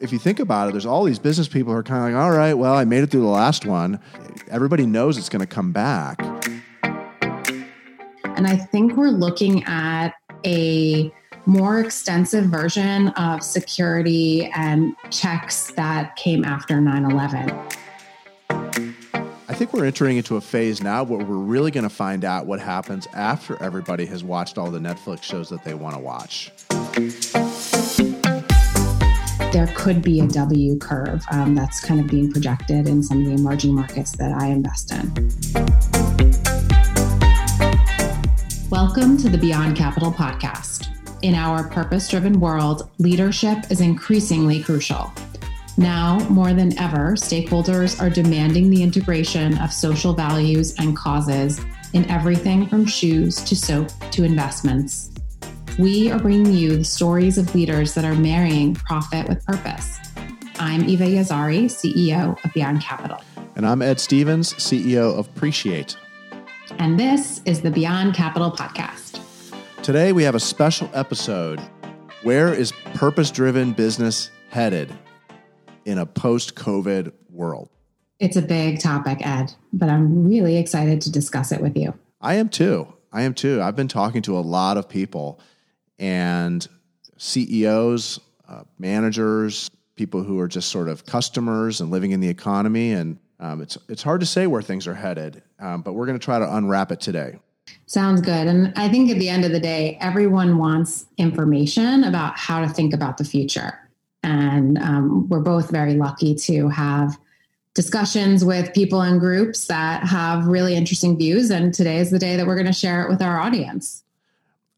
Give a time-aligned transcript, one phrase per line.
[0.00, 2.22] if you think about it, there's all these business people who are kind of like,
[2.22, 4.00] all right, well, I made it through the last one.
[4.50, 6.20] Everybody knows it's going to come back.
[8.24, 10.14] And I think we're looking at
[10.44, 11.12] a
[11.46, 17.50] more extensive version of security and checks that came after 9 11.
[19.48, 22.44] I think we're entering into a phase now where we're really going to find out
[22.44, 26.52] what happens after everybody has watched all the Netflix shows that they want to watch.
[29.56, 33.24] There could be a W curve um, that's kind of being projected in some of
[33.24, 35.14] the emerging markets that I invest in.
[38.68, 40.90] Welcome to the Beyond Capital podcast.
[41.22, 45.10] In our purpose driven world, leadership is increasingly crucial.
[45.78, 51.62] Now, more than ever, stakeholders are demanding the integration of social values and causes
[51.94, 55.15] in everything from shoes to soap to investments.
[55.78, 59.98] We are bringing you the stories of leaders that are marrying profit with purpose.
[60.58, 63.22] I'm Eva Yazhari, CEO of Beyond Capital.
[63.56, 65.96] And I'm Ed Stevens, CEO of Appreciate.
[66.78, 69.20] And this is the Beyond Capital podcast.
[69.82, 71.60] Today, we have a special episode
[72.22, 74.92] Where is purpose driven business headed?
[75.84, 77.68] in a post COVID world?
[78.18, 81.94] It's a big topic, Ed, but I'm really excited to discuss it with you.
[82.20, 82.92] I am too.
[83.12, 83.62] I am too.
[83.62, 85.38] I've been talking to a lot of people
[85.98, 86.66] and
[87.18, 92.92] CEOs, uh, managers, people who are just sort of customers and living in the economy.
[92.92, 96.18] And um, it's, it's hard to say where things are headed, um, but we're going
[96.18, 97.38] to try to unwrap it today.
[97.86, 98.46] Sounds good.
[98.46, 102.68] And I think at the end of the day, everyone wants information about how to
[102.68, 103.78] think about the future.
[104.22, 107.18] And um, we're both very lucky to have
[107.74, 111.50] discussions with people and groups that have really interesting views.
[111.50, 114.02] And today is the day that we're going to share it with our audience.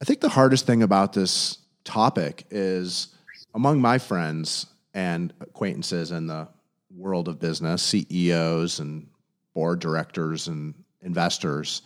[0.00, 3.08] I think the hardest thing about this topic is
[3.54, 6.48] among my friends and acquaintances in the
[6.94, 9.08] world of business, CEOs and
[9.54, 11.82] board directors and investors,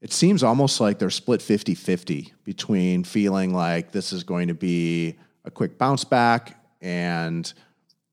[0.00, 4.54] it seems almost like they're split 50 50 between feeling like this is going to
[4.54, 7.52] be a quick bounce back and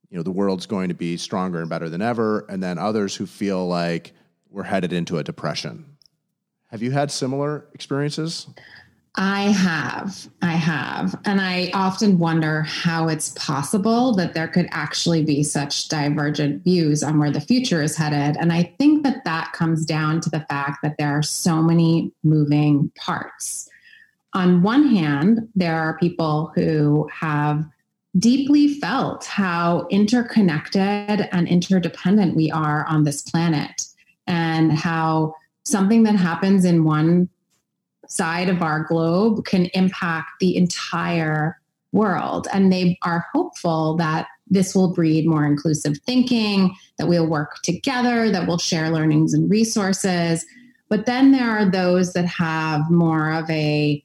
[0.10, 3.16] you know the world's going to be stronger and better than ever and then others
[3.16, 4.14] who feel like
[4.50, 5.86] we're headed into a depression.
[6.70, 8.48] Have you had similar experiences
[9.18, 10.28] I have.
[10.42, 11.20] I have.
[11.26, 17.02] And I often wonder how it's possible that there could actually be such divergent views
[17.02, 18.38] on where the future is headed.
[18.38, 22.12] And I think that that comes down to the fact that there are so many
[22.24, 23.70] moving parts.
[24.34, 27.66] On one hand, there are people who have
[28.18, 33.84] deeply felt how interconnected and interdependent we are on this planet
[34.28, 35.34] and how
[35.64, 37.30] something that happens in one
[38.16, 41.60] side of our globe can impact the entire
[41.92, 42.48] world.
[42.54, 48.30] And they are hopeful that this will breed more inclusive thinking, that we'll work together,
[48.32, 50.46] that we'll share learnings and resources.
[50.90, 54.04] But then there are those that have more of a,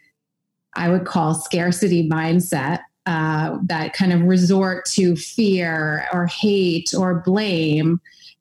[0.75, 7.20] I would call scarcity mindset uh, that kind of resort to fear or hate or
[7.20, 8.00] blame.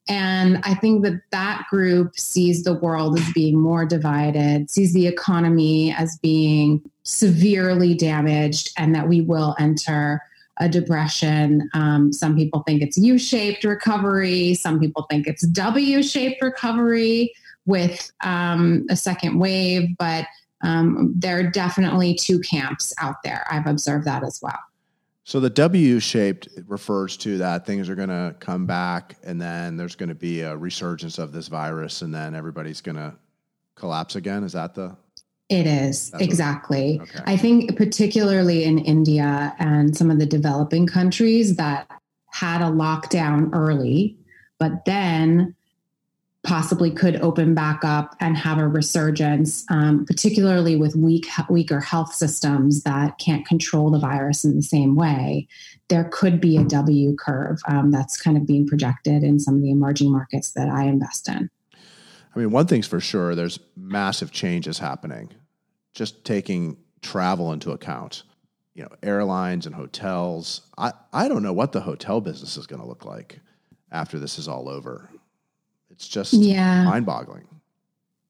[0.09, 5.05] And I think that that group sees the world as being more divided, sees the
[5.05, 10.21] economy as being severely damaged, and that we will enter
[10.57, 11.69] a depression.
[11.73, 17.31] Um, some people think it's U shaped recovery, some people think it's W shaped recovery
[17.65, 19.95] with um, a second wave.
[19.97, 20.25] But
[20.61, 23.45] um, there are definitely two camps out there.
[23.49, 24.59] I've observed that as well.
[25.29, 29.77] So the W shaped refers to that things are going to come back, and then
[29.77, 33.13] there's going to be a resurgence of this virus, and then everybody's going to
[33.75, 34.43] collapse again.
[34.43, 34.97] Is that the?
[35.47, 36.99] It is exactly.
[36.99, 37.19] okay.
[37.27, 41.87] I think particularly in India and some of the developing countries that
[42.31, 44.17] had a lockdown early,
[44.57, 45.53] but then
[46.43, 52.13] possibly could open back up and have a resurgence, um, particularly with weak, weaker health
[52.13, 55.47] systems that can't control the virus in the same way.
[55.89, 59.61] There could be a W curve um, that's kind of being projected in some of
[59.61, 61.49] the emerging markets that I invest in.
[62.35, 65.33] I mean, one thing's for sure there's massive changes happening.
[65.93, 68.23] Just taking travel into account,
[68.75, 70.61] you know, airlines and hotels.
[70.77, 73.39] I, I don't know what the hotel business is going to look like
[73.91, 75.09] after this is all over.
[75.89, 76.83] It's just yeah.
[76.83, 77.45] mind boggling.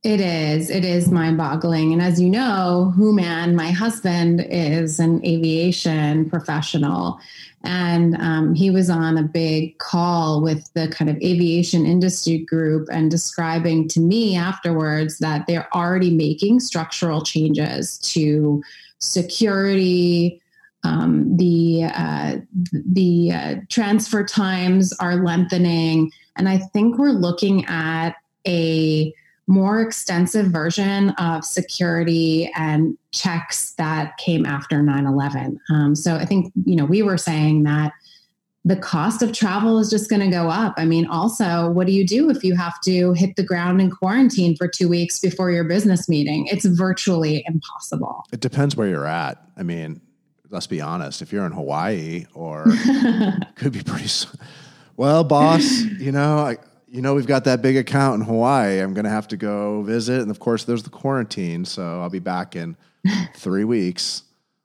[0.01, 0.69] It is.
[0.69, 1.91] It is mind boggling.
[1.91, 7.19] And as you know, Hooman, my husband, is an aviation professional.
[7.65, 12.87] And um, he was on a big call with the kind of aviation industry group
[12.89, 18.63] and describing to me afterwards that they're already making structural changes to
[18.99, 20.41] security,
[20.83, 22.37] Um, the uh,
[22.71, 28.15] the uh, transfer times are lengthening, and I think we're looking at
[28.47, 29.13] a
[29.47, 36.53] more extensive version of security and checks that came after 9-11 um, so i think
[36.65, 37.91] you know we were saying that
[38.65, 40.73] the cost of travel is just going to go up.
[40.77, 43.89] I mean, also, what do you do if you have to hit the ground in
[43.89, 46.45] quarantine for two weeks before your business meeting?
[46.47, 48.25] It's virtually impossible.
[48.31, 49.41] It depends where you're at.
[49.57, 50.01] I mean,
[50.49, 51.21] let's be honest.
[51.21, 52.65] If you're in Hawaii, or
[53.55, 54.09] could be pretty.
[54.97, 56.57] Well, boss, you know, I,
[56.87, 58.79] you know, we've got that big account in Hawaii.
[58.79, 61.65] I'm going to have to go visit, and of course, there's the quarantine.
[61.65, 62.75] So I'll be back in
[63.35, 64.23] three weeks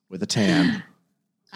[0.08, 0.82] with a tan.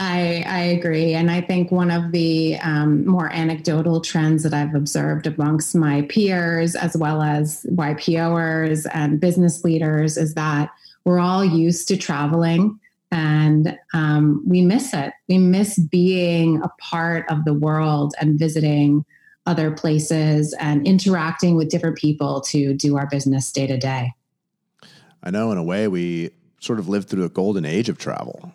[0.00, 1.14] I, I agree.
[1.14, 6.02] And I think one of the um, more anecdotal trends that I've observed amongst my
[6.02, 10.70] peers, as well as YPOers and business leaders, is that
[11.04, 12.78] we're all used to traveling
[13.10, 15.12] and um, we miss it.
[15.28, 19.05] We miss being a part of the world and visiting
[19.46, 24.12] other places and interacting with different people to do our business day to day.
[25.22, 28.52] I know, in a way, we sort of lived through a golden age of travel.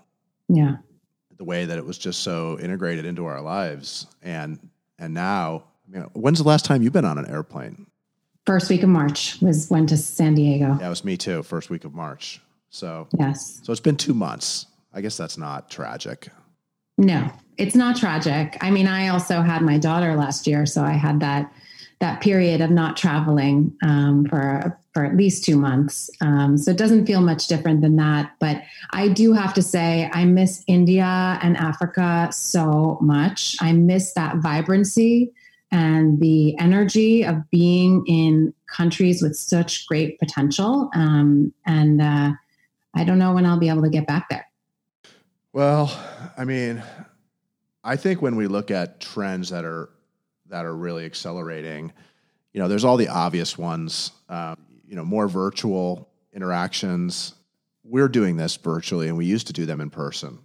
[0.48, 0.76] Yeah
[1.44, 4.08] the way that it was just so integrated into our lives.
[4.22, 4.60] And
[4.98, 7.88] and now, I mean, when's the last time you've been on an airplane?
[8.46, 10.78] First week of March was went to San Diego.
[10.80, 11.44] Yeah, was me too.
[11.44, 12.42] First week of March.
[12.74, 13.62] So yes.
[13.64, 14.66] So it's been two months.
[14.94, 16.30] I guess that's not tragic.
[16.98, 18.58] No, it's not tragic.
[18.62, 21.54] I mean, I also had my daughter last year, so I had that
[22.00, 26.10] that period of not traveling um, for for at least two months.
[26.20, 28.32] Um, so it doesn't feel much different than that.
[28.40, 33.56] But I do have to say, I miss India and Africa so much.
[33.62, 35.32] I miss that vibrancy
[35.72, 40.90] and the energy of being in countries with such great potential.
[40.94, 42.34] Um, and uh,
[42.94, 44.48] I don't know when I'll be able to get back there.
[45.52, 45.92] Well,
[46.38, 46.84] I mean,
[47.84, 49.90] I think when we look at trends that are
[50.48, 51.92] that are really accelerating,
[52.54, 54.12] you know, there's all the obvious ones.
[54.30, 54.58] Um,
[54.94, 57.34] you know more virtual interactions.
[57.84, 60.38] We're doing this virtually, and we used to do them in person.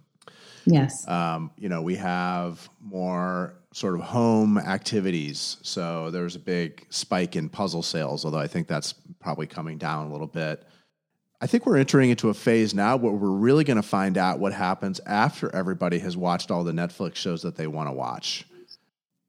[0.65, 1.07] Yes.
[1.07, 5.57] Um, you know, we have more sort of home activities.
[5.61, 10.07] So there's a big spike in puzzle sales, although I think that's probably coming down
[10.07, 10.63] a little bit.
[11.41, 14.39] I think we're entering into a phase now where we're really going to find out
[14.39, 18.45] what happens after everybody has watched all the Netflix shows that they want to watch.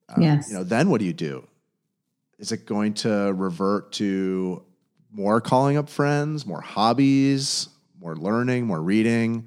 [0.08, 0.50] Um, yes.
[0.50, 1.46] You know, then what do you do?
[2.38, 4.64] Is it going to revert to
[5.12, 7.68] more calling up friends, more hobbies,
[8.00, 9.46] more learning, more reading.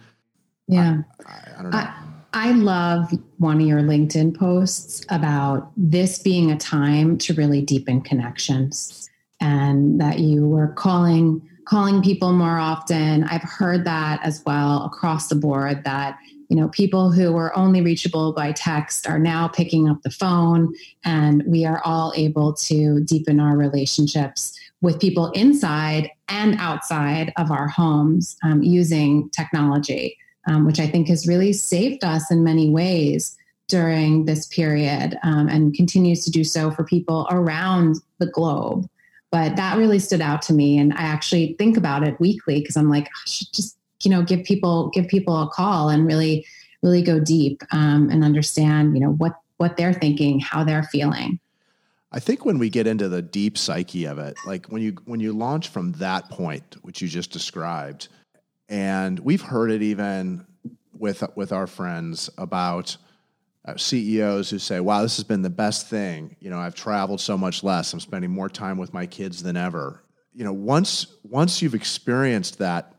[0.67, 1.01] Yeah.
[1.25, 1.77] I, I, I don't know.
[1.77, 1.93] I,
[2.33, 8.01] I love one of your LinkedIn posts about this being a time to really deepen
[8.01, 9.09] connections
[9.39, 13.23] and that you were calling calling people more often.
[13.25, 16.17] I've heard that as well across the board that
[16.49, 20.73] you know people who were only reachable by text are now picking up the phone
[21.03, 27.49] and we are all able to deepen our relationships with people inside and outside of
[27.49, 30.17] our homes um, using technology,
[30.47, 33.37] um, which I think has really saved us in many ways
[33.67, 38.85] during this period um, and continues to do so for people around the globe.
[39.33, 42.77] But that really stood out to me, and I actually think about it weekly because
[42.77, 46.45] I'm like, I should just you know give people give people a call and really
[46.83, 51.39] really go deep um, and understand you know what what they're thinking, how they're feeling.
[52.11, 55.19] I think when we get into the deep psyche of it, like when you when
[55.19, 58.09] you launch from that point, which you just described,
[58.69, 60.45] and we've heard it even
[60.95, 62.97] with with our friends about
[63.77, 66.35] CEOs who say, "Wow, this has been the best thing.
[66.39, 67.93] You know, I've traveled so much less.
[67.93, 70.03] I'm spending more time with my kids than ever."
[70.33, 72.95] You know, once once you've experienced that,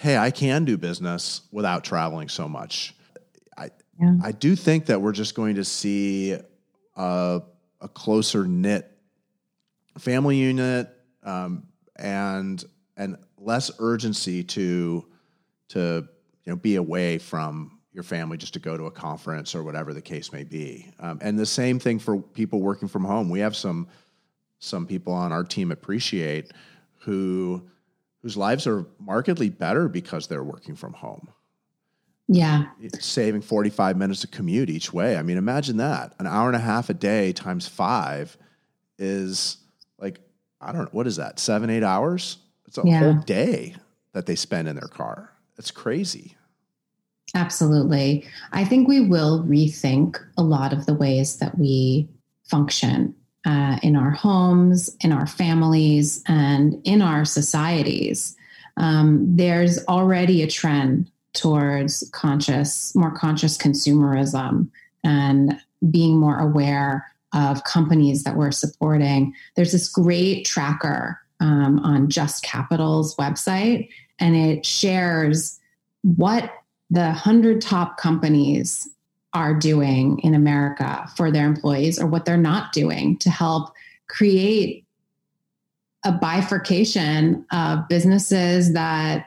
[0.00, 2.94] hey, I can do business without traveling so much.
[3.56, 4.16] I yeah.
[4.22, 6.36] I do think that we're just going to see.
[6.96, 7.40] Uh,
[7.80, 8.90] a closer knit
[9.98, 10.88] family unit
[11.22, 11.64] um,
[11.96, 12.64] and
[12.96, 15.04] and less urgency to
[15.68, 16.08] to
[16.44, 19.92] you know be away from your family just to go to a conference or whatever
[19.92, 20.88] the case may be.
[21.00, 23.28] Um, and the same thing for people working from home.
[23.28, 23.88] We have some
[24.60, 26.52] some people on our team appreciate
[27.00, 27.68] who
[28.22, 31.28] whose lives are markedly better because they're working from home.
[32.28, 32.66] Yeah.
[33.00, 35.16] Saving 45 minutes of commute each way.
[35.16, 36.14] I mean, imagine that.
[36.20, 38.36] An hour and a half a day times five
[38.96, 39.56] is
[39.98, 40.20] like,
[40.60, 41.40] I don't know, what is that?
[41.40, 42.38] Seven, eight hours?
[42.66, 42.98] It's a yeah.
[42.98, 43.74] whole day
[44.12, 45.32] that they spend in their car.
[45.56, 46.36] It's crazy.
[47.34, 48.26] Absolutely.
[48.52, 52.08] I think we will rethink a lot of the ways that we
[52.44, 53.14] function
[53.46, 58.36] uh, in our homes, in our families, and in our societies.
[58.76, 64.68] Um, there's already a trend towards conscious, more conscious consumerism
[65.04, 65.58] and
[65.90, 69.34] being more aware of companies that we're supporting.
[69.54, 75.58] There's this great tracker um, on Just Capital's website, and it shares
[76.02, 76.52] what
[76.90, 78.88] the 100 top companies
[79.34, 83.72] are doing in America for their employees or what they're not doing to help
[84.08, 84.84] create
[86.04, 89.26] a bifurcation of businesses that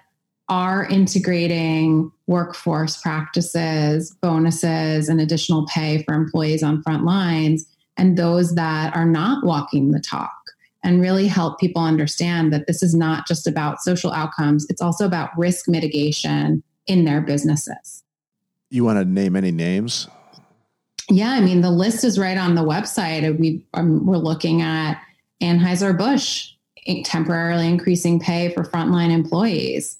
[0.49, 7.65] are integrating workforce practices, bonuses, and additional pay for employees on front lines,
[7.95, 10.33] and those that are not walking the talk,
[10.83, 15.05] and really help people understand that this is not just about social outcomes, it's also
[15.05, 18.03] about risk mitigation in their businesses.
[18.69, 20.07] You want to name any names?
[21.09, 23.37] Yeah, I mean, the list is right on the website.
[23.37, 25.01] We, um, we're looking at
[25.41, 26.53] Anheuser-Busch
[27.03, 29.97] temporarily increasing pay for frontline employees.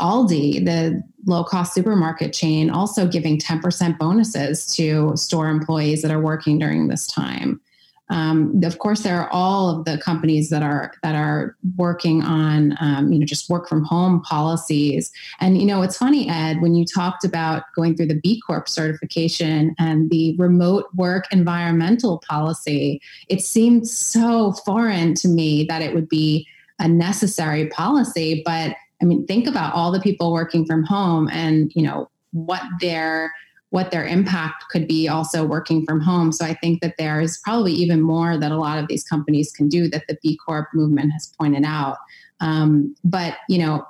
[0.00, 6.20] Aldi, the low cost supermarket chain, also giving 10% bonuses to store employees that are
[6.20, 7.60] working during this time.
[8.10, 12.76] Um, of course, there are all of the companies that are that are working on
[12.80, 15.12] um, you know just work from home policies.
[15.40, 18.68] And you know, it's funny, Ed, when you talked about going through the B Corp
[18.68, 25.94] certification and the remote work environmental policy, it seemed so foreign to me that it
[25.94, 26.46] would be
[26.78, 28.42] a necessary policy.
[28.44, 32.62] But I mean, think about all the people working from home and you know what
[32.80, 33.32] their
[33.70, 36.32] what their impact could be also working from home.
[36.32, 39.52] So I think that there is probably even more that a lot of these companies
[39.52, 41.98] can do that the B Corp movement has pointed out.
[42.40, 43.86] Um, but you know,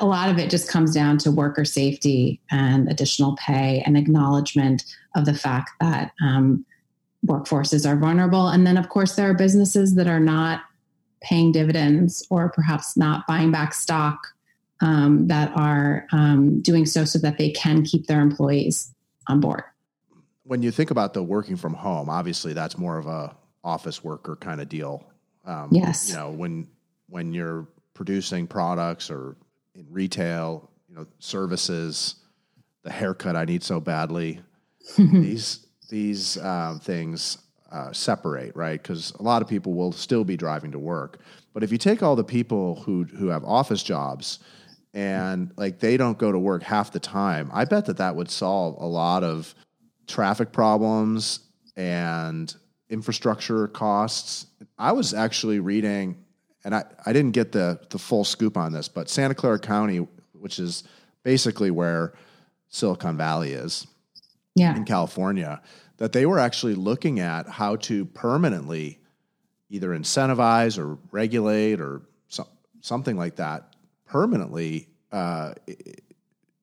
[0.00, 4.84] a lot of it just comes down to worker safety and additional pay and acknowledgement
[5.14, 6.64] of the fact that um,
[7.26, 8.48] workforces are vulnerable.
[8.48, 10.62] And then, of course, there are businesses that are not
[11.22, 14.18] paying dividends or perhaps not buying back stock
[14.80, 18.94] um, that are um, doing so so that they can keep their employees
[19.26, 19.62] on board.
[20.44, 24.36] When you think about the working from home, obviously that's more of a office worker
[24.36, 25.06] kind of deal.
[25.44, 26.68] Um, yes, you know when
[27.08, 29.36] when you're producing products or
[29.74, 32.16] in retail, you know services,
[32.82, 34.40] the haircut I need so badly.
[34.98, 37.38] these these uh, things
[37.70, 38.82] uh, separate, right?
[38.82, 41.20] Because a lot of people will still be driving to work.
[41.52, 44.40] But if you take all the people who who have office jobs
[44.92, 48.30] and like they don't go to work half the time, I bet that that would
[48.30, 49.54] solve a lot of
[50.06, 51.40] traffic problems
[51.76, 52.54] and
[52.88, 54.46] infrastructure costs.
[54.78, 56.24] I was actually reading,
[56.64, 60.06] and I, I didn't get the, the full scoop on this, but Santa Clara County,
[60.32, 60.82] which is
[61.22, 62.12] basically where
[62.68, 63.86] Silicon Valley is
[64.56, 64.76] yeah.
[64.76, 65.62] in California,
[65.98, 68.98] that they were actually looking at how to permanently
[69.68, 72.46] either incentivize or regulate or so,
[72.80, 73.69] something like that
[74.10, 75.54] permanently uh,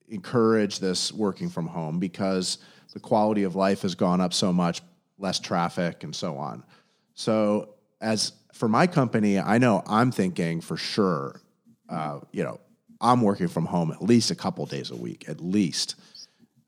[0.10, 2.58] encourage this working from home because
[2.94, 4.82] the quality of life has gone up so much,
[5.18, 6.64] less traffic, and so on.
[7.16, 11.42] So, as for my company, I know I'm thinking for sure,
[11.90, 12.60] uh, you know,
[13.00, 15.96] I'm working from home at least a couple days a week, at least.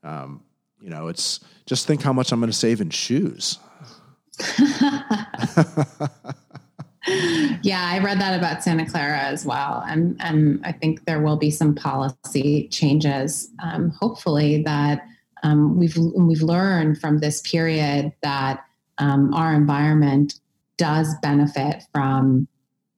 [0.02, 0.42] Um,
[0.80, 3.58] you know, it's just think how much I'm going to save in shoes.
[7.06, 11.36] yeah, I read that about Santa Clara as well, and and I think there will
[11.36, 13.48] be some policy changes.
[13.62, 15.06] Um, hopefully, that
[15.42, 18.64] um, we've we've learned from this period that
[18.98, 20.40] um, our environment
[20.76, 22.48] does benefit from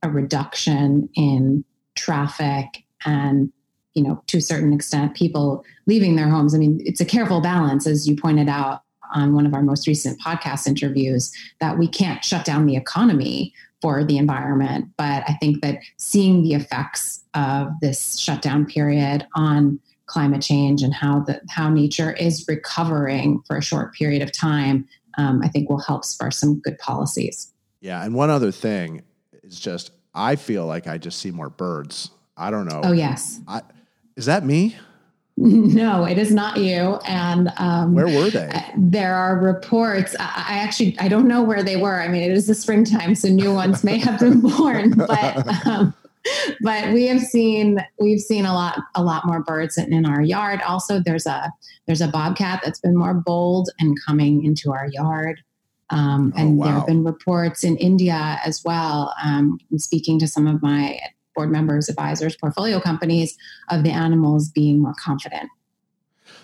[0.02, 3.52] a reduction in traffic and
[3.94, 7.40] you know to a certain extent people leaving their homes i mean it's a careful
[7.40, 8.82] balance as you pointed out
[9.14, 11.30] on one of our most recent podcast interviews
[11.60, 13.52] that we can't shut down the economy
[13.82, 14.88] for the environment.
[14.96, 20.94] But I think that seeing the effects of this shutdown period on climate change and
[20.94, 24.86] how the how nature is recovering for a short period of time,
[25.18, 27.52] um, I think will help spur some good policies.
[27.80, 29.02] Yeah, and one other thing
[29.42, 32.10] is just I feel like I just see more birds.
[32.36, 32.80] I don't know.
[32.84, 33.40] Oh yes.
[33.48, 33.62] I,
[34.16, 34.76] is that me?
[35.36, 36.98] No, it is not you.
[37.06, 38.48] And um, where were they?
[38.48, 40.14] Uh, there are reports.
[40.20, 42.00] I, I, actually I don't know where they were.
[42.00, 45.66] I mean, it is the springtime, so new ones may have been born, but.
[45.66, 45.94] Um,
[46.60, 50.22] but we have seen we've seen a lot a lot more birds in, in, our
[50.22, 50.62] yard.
[50.62, 51.52] Also, there's a
[51.86, 55.42] there's a bobcat that's been more bold and coming into our yard.
[55.90, 56.64] Um, and oh, wow.
[56.64, 59.12] there have been reports in India as well.
[59.22, 61.00] Um, speaking to some of my
[61.34, 63.36] board members, advisors, portfolio companies
[63.70, 65.48] of the animals being more confident.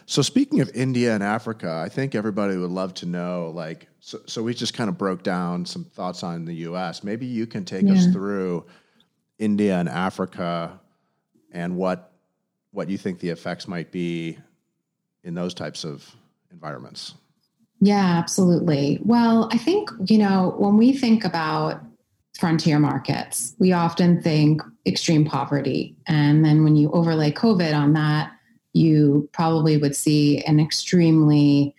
[0.07, 4.21] So speaking of India and Africa, I think everybody would love to know like so,
[4.26, 7.04] so we just kind of broke down some thoughts on the US.
[7.04, 7.92] Maybe you can take yeah.
[7.92, 8.64] us through
[9.38, 10.80] India and Africa
[11.52, 12.12] and what
[12.71, 14.38] what you think the effects might be
[15.25, 16.14] in those types of
[16.50, 17.14] environments.
[17.80, 19.00] Yeah, absolutely.
[19.04, 21.80] Well, I think, you know, when we think about
[22.38, 25.97] frontier markets, we often think extreme poverty.
[26.07, 28.33] And then when you overlay COVID on that,
[28.73, 31.75] you probably would see an extremely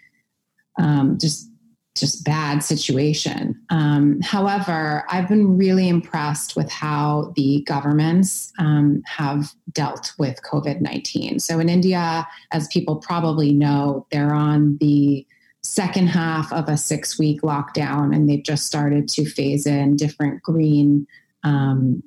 [0.77, 1.49] um, just
[1.95, 3.59] just bad situation.
[3.69, 10.81] Um, however, I've been really impressed with how the governments um, have dealt with COVID
[10.81, 11.39] 19.
[11.39, 15.25] So, in India, as people probably know, they're on the
[15.61, 20.41] second half of a six week lockdown and they've just started to phase in different
[20.41, 21.05] green.
[21.43, 22.01] Um,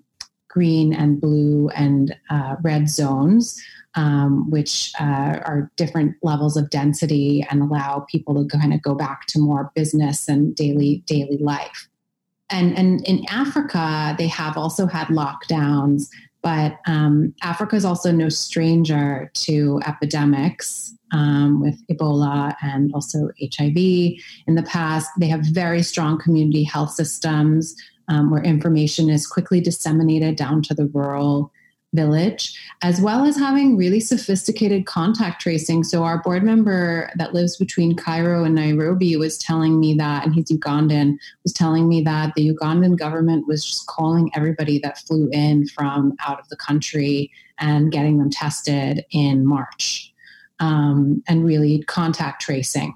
[0.53, 3.61] green and blue and uh, red zones
[3.95, 8.95] um, which uh, are different levels of density and allow people to kind of go
[8.95, 11.89] back to more business and daily daily life.
[12.51, 16.09] And, and in Africa, they have also had lockdowns,
[16.43, 23.77] but um, Africa is also no stranger to epidemics um, with Ebola and also HIV.
[23.77, 27.75] In the past, they have very strong community health systems
[28.09, 31.53] um, where information is quickly disseminated down to the rural
[31.95, 35.85] village, as well as having really sophisticated contact tracing.
[35.85, 40.35] So, our board member that lives between Cairo and Nairobi was telling me that, and
[40.35, 45.29] he's Ugandan, was telling me that the Ugandan government was just calling everybody that flew
[45.33, 50.13] in from out of the country and getting them tested in March
[50.61, 52.95] um, and really contact tracing.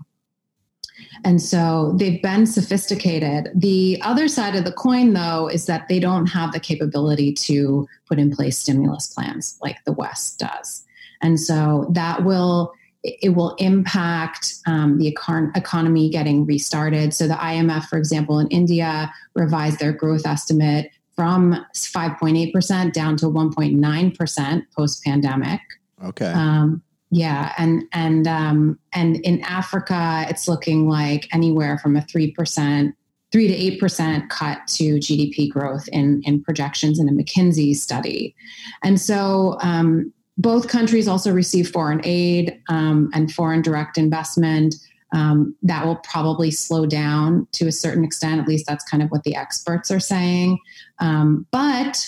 [1.24, 3.50] And so they've been sophisticated.
[3.54, 7.88] The other side of the coin, though, is that they don't have the capability to
[8.08, 10.84] put in place stimulus plans like the West does.
[11.22, 12.72] And so that will
[13.02, 17.14] it will impact um, the econ- economy getting restarted.
[17.14, 23.26] So the IMF, for example, in India revised their growth estimate from 5.8% down to
[23.26, 25.60] 1.9% post pandemic.
[26.04, 26.26] Okay.
[26.26, 32.32] Um, yeah, and and um, and in Africa, it's looking like anywhere from a three
[32.32, 32.94] percent,
[33.30, 38.34] three to eight percent cut to GDP growth in in projections in a McKinsey study,
[38.82, 44.74] and so um, both countries also receive foreign aid um, and foreign direct investment.
[45.12, 48.40] Um, that will probably slow down to a certain extent.
[48.40, 50.58] At least that's kind of what the experts are saying.
[50.98, 52.04] Um, but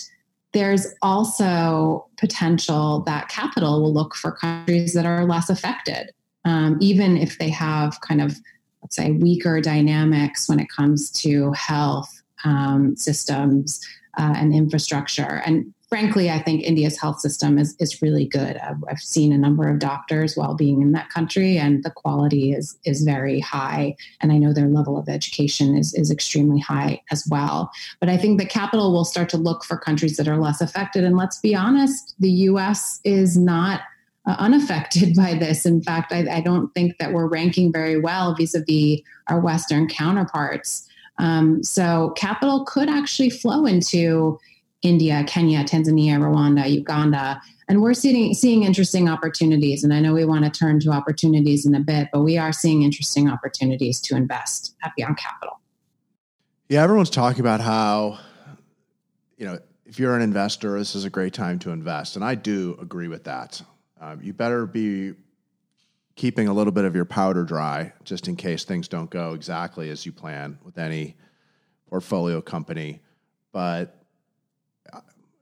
[0.58, 6.10] there's also potential that capital will look for countries that are less affected,
[6.44, 8.36] um, even if they have kind of,
[8.82, 13.80] let's say, weaker dynamics when it comes to health um, systems
[14.18, 15.42] uh, and infrastructure.
[15.46, 18.58] And frankly, I think India's health system is, is really good.
[18.58, 22.52] I've, I've, seen a number of doctors while being in that country, and the quality
[22.52, 23.96] is is very high.
[24.20, 27.70] And I know their level of education is is extremely high as well.
[28.00, 31.04] But I think the capital will start to look for countries that are less affected.
[31.04, 33.00] And let's be honest, the U.S.
[33.04, 33.82] is not.
[34.26, 35.64] Uh, unaffected by this.
[35.64, 39.40] In fact, I, I, don't think that we're ranking very well vis a vis our
[39.40, 40.86] Western counterparts.
[41.18, 44.38] Um, so, capital could actually flow into
[44.82, 47.40] India, Kenya, Tanzania, Rwanda, Uganda.
[47.68, 49.84] And we're seeing, seeing interesting opportunities.
[49.84, 52.52] And I know we want to turn to opportunities in a bit, but we are
[52.52, 55.60] seeing interesting opportunities to invest at Beyond Capital.
[56.68, 58.18] Yeah, everyone's talking about how,
[59.36, 62.14] you know, if you're an investor, this is a great time to invest.
[62.16, 63.60] And I do agree with that.
[64.00, 65.14] Um, you better be
[66.14, 69.88] keeping a little bit of your powder dry just in case things don't go exactly
[69.88, 71.16] as you plan with any
[71.88, 73.00] portfolio company.
[73.52, 73.97] But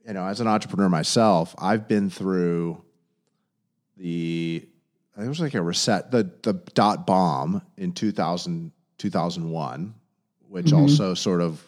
[0.07, 2.83] you know, as an entrepreneur myself, I've been through
[3.97, 4.67] the
[5.19, 9.95] it was like a reset the the dot bomb in 2000 2001
[10.49, 10.77] which mm-hmm.
[10.77, 11.63] also sort of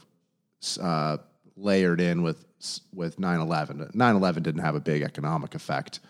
[0.81, 1.17] uh,
[1.57, 2.45] layered in with
[2.93, 6.01] with 9/11 9/11 didn't have a big economic effect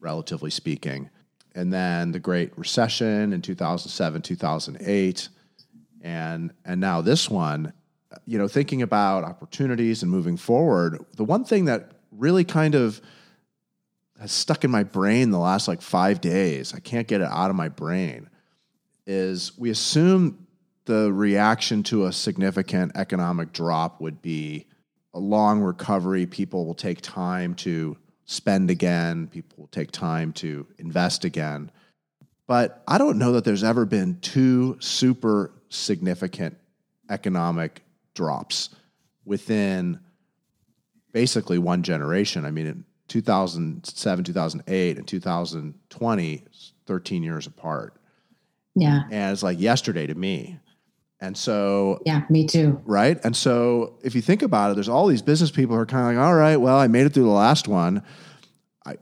[0.00, 1.08] relatively speaking
[1.54, 5.28] and then the great recession in 2007 2008
[6.02, 7.72] and and now this one
[8.26, 13.00] you know, thinking about opportunities and moving forward, the one thing that really kind of
[14.20, 17.50] has stuck in my brain the last like five days, I can't get it out
[17.50, 18.28] of my brain,
[19.06, 20.46] is we assume
[20.84, 24.66] the reaction to a significant economic drop would be
[25.14, 26.26] a long recovery.
[26.26, 27.96] People will take time to
[28.26, 31.70] spend again, people will take time to invest again.
[32.46, 36.56] But I don't know that there's ever been two super significant
[37.08, 37.82] economic
[38.20, 38.68] drops
[39.24, 39.98] within
[41.10, 42.44] basically one generation.
[42.44, 46.44] I mean, in 2007, 2008, and 2020,
[46.86, 47.94] 13 years apart.
[48.74, 49.04] Yeah.
[49.10, 50.58] And it's like yesterday to me.
[51.18, 52.82] And so, yeah, me too.
[52.84, 53.18] Right.
[53.24, 56.06] And so, if you think about it, there's all these business people who are kind
[56.06, 58.02] of like, all right, well, I made it through the last one.
[58.84, 58.96] I,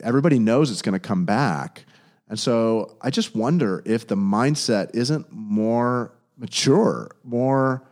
[0.00, 1.84] everybody knows it's going to come back.
[2.28, 7.82] And so I just wonder if the mindset isn't more mature, more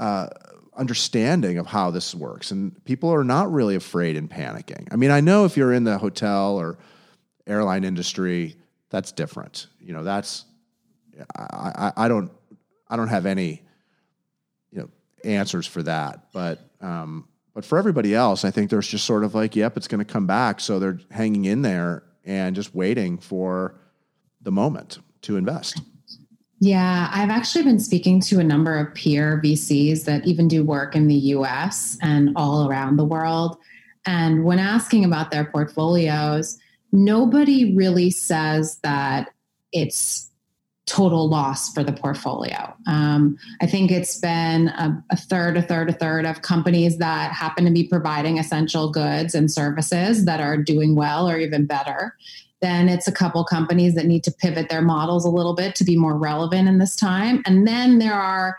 [0.00, 0.28] uh,
[0.76, 2.50] understanding of how this works.
[2.50, 4.88] And people are not really afraid and panicking.
[4.90, 6.78] I mean, I know if you're in the hotel or
[7.46, 8.56] airline industry,
[8.88, 9.66] that's different.
[9.78, 10.46] You know, that's
[11.36, 12.32] I, I, I don't
[12.88, 13.62] I don't have any
[14.72, 14.88] you know
[15.22, 19.34] answers for that, but um, but for everybody else, I think there's just sort of
[19.34, 20.60] like, yep, it's going to come back.
[20.60, 23.74] So they're hanging in there and just waiting for
[24.40, 25.80] the moment to invest.
[26.62, 30.94] Yeah, I've actually been speaking to a number of peer VCs that even do work
[30.94, 33.56] in the US and all around the world.
[34.04, 36.58] And when asking about their portfolios,
[36.92, 39.30] nobody really says that
[39.72, 40.30] it's
[40.84, 42.74] total loss for the portfolio.
[42.86, 47.32] Um, I think it's been a, a, third, a third, a third of companies that
[47.32, 52.16] happen to be providing essential goods and services that are doing well or even better.
[52.60, 55.84] Then it's a couple companies that need to pivot their models a little bit to
[55.84, 57.42] be more relevant in this time.
[57.46, 58.56] And then there are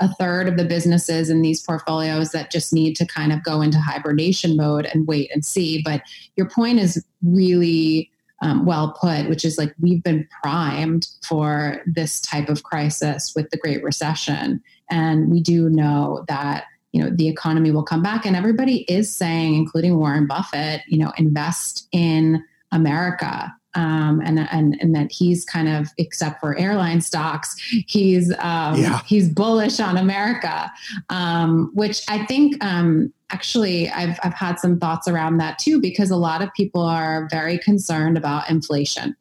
[0.00, 3.60] a third of the businesses in these portfolios that just need to kind of go
[3.60, 5.82] into hibernation mode and wait and see.
[5.82, 6.02] But
[6.36, 12.20] your point is really um, well put, which is like we've been primed for this
[12.20, 14.62] type of crisis with the Great Recession.
[14.90, 19.14] And we do know that you know the economy will come back and everybody is
[19.14, 25.44] saying including warren buffett you know invest in america um, and and and that he's
[25.44, 27.54] kind of except for airline stocks,
[27.86, 29.00] he's um, yeah.
[29.06, 30.70] he's bullish on America,
[31.10, 36.10] um, which I think um, actually I've I've had some thoughts around that too because
[36.10, 39.14] a lot of people are very concerned about inflation.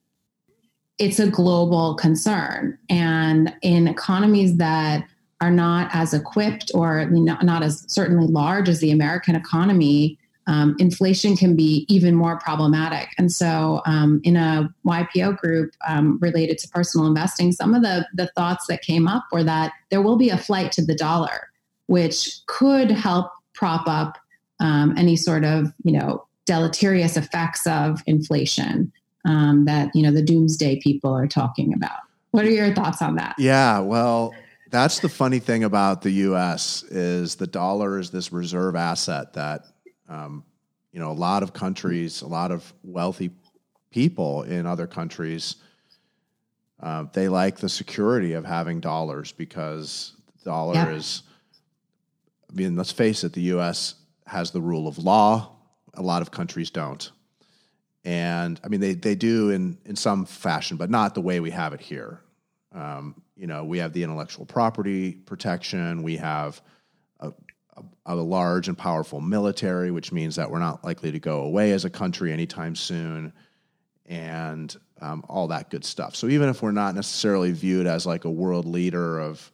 [0.97, 5.05] It's a global concern, and in economies that
[5.39, 10.75] are not as equipped or not, not as certainly large as the American economy, um,
[10.79, 13.09] inflation can be even more problematic.
[13.17, 18.07] And so, um, in a YPO group um, related to personal investing, some of the,
[18.13, 21.51] the thoughts that came up were that there will be a flight to the dollar,
[21.87, 24.17] which could help prop up
[24.59, 28.91] um, any sort of you know deleterious effects of inflation
[29.25, 31.99] um, that you know the doomsday people are talking about.
[32.31, 33.35] What are your thoughts on that?
[33.37, 34.33] Yeah, well,
[34.69, 36.83] that's the funny thing about the U.S.
[36.83, 39.65] is the dollar is this reserve asset that
[40.07, 40.43] um,
[40.91, 43.31] you know, a lot of countries, a lot of wealthy
[43.91, 45.55] people in other countries,
[46.81, 50.89] uh, they like the security of having dollars because the dollar yeah.
[50.89, 51.23] is.
[52.49, 53.95] I mean, let's face it, the U.S.
[54.25, 55.55] has the rule of law.
[55.95, 57.11] A lot of countries don't.
[58.05, 61.51] And I mean, they, they do in, in some fashion, but not the way we
[61.51, 62.21] have it here.
[62.73, 66.03] Um, you know, we have the intellectual property protection.
[66.03, 66.61] We have
[68.05, 71.71] a, a, large and powerful military, which means that we're not likely to go away
[71.71, 73.33] as a country anytime soon,
[74.05, 76.15] and um, all that good stuff.
[76.15, 79.51] So even if we're not necessarily viewed as like a world leader of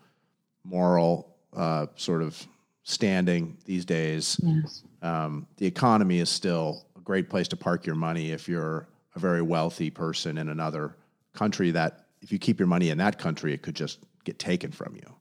[0.63, 2.45] moral uh, sort of
[2.83, 4.83] standing these days, yes.
[5.01, 9.19] um, the economy is still a great place to park your money if you're a
[9.19, 10.95] very wealthy person in another
[11.33, 11.71] country.
[11.71, 14.95] That if you keep your money in that country, it could just get taken from
[14.95, 15.15] you.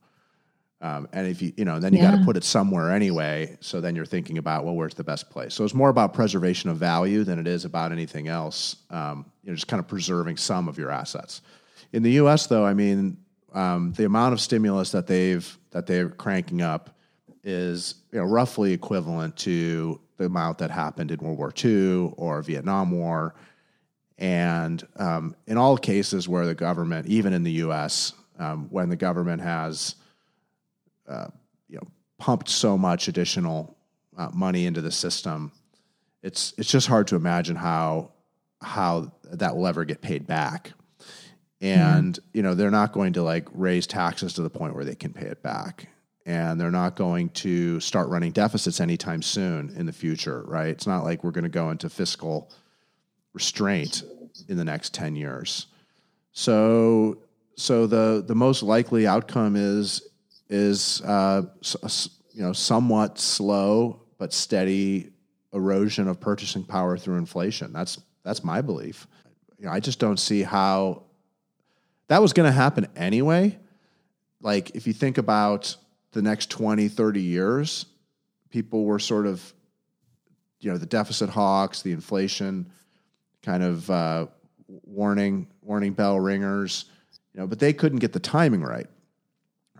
[0.83, 2.11] Um, and if you, you know, then you yeah.
[2.11, 3.57] got to put it somewhere anyway.
[3.61, 5.53] So then you're thinking about, well, where's the best place?
[5.53, 8.75] So it's more about preservation of value than it is about anything else.
[8.89, 11.41] Um, you know, just kind of preserving some of your assets.
[11.93, 13.15] In the U.S., though, I mean,
[13.53, 16.97] um, the amount of stimulus that they've that they're cranking up
[17.45, 22.41] is you know, roughly equivalent to the amount that happened in World War II or
[22.41, 23.35] Vietnam War.
[24.17, 28.95] And um, in all cases where the government, even in the U.S., um, when the
[28.97, 29.95] government has
[31.07, 31.27] uh,
[31.67, 31.87] you know
[32.17, 33.75] pumped so much additional
[34.17, 35.51] uh, money into the system,
[36.21, 38.11] it's it's just hard to imagine how
[38.61, 40.71] how that will ever get paid back.
[41.61, 42.37] And mm-hmm.
[42.37, 45.13] you know they're not going to like raise taxes to the point where they can
[45.13, 45.87] pay it back,
[46.25, 50.69] and they're not going to start running deficits anytime soon in the future, right?
[50.69, 52.51] It's not like we're going to go into fiscal
[53.33, 54.03] restraint
[54.47, 55.67] in the next ten years.
[56.31, 57.19] So
[57.55, 60.01] so the the most likely outcome is
[60.53, 61.41] is uh,
[62.31, 65.09] you know somewhat slow but steady
[65.51, 67.73] erosion of purchasing power through inflation.
[67.73, 69.07] That's that's my belief.
[69.57, 71.03] You know, I just don't see how
[72.07, 73.57] that was going to happen anyway.
[74.41, 75.75] Like if you think about
[76.11, 77.85] the next 20, 30 years,
[78.51, 79.53] people were sort of
[80.59, 82.71] you know the deficit hawks, the inflation
[83.41, 84.27] kind of uh,
[84.67, 86.85] warning warning bell ringers,
[87.33, 88.87] you know, but they couldn't get the timing right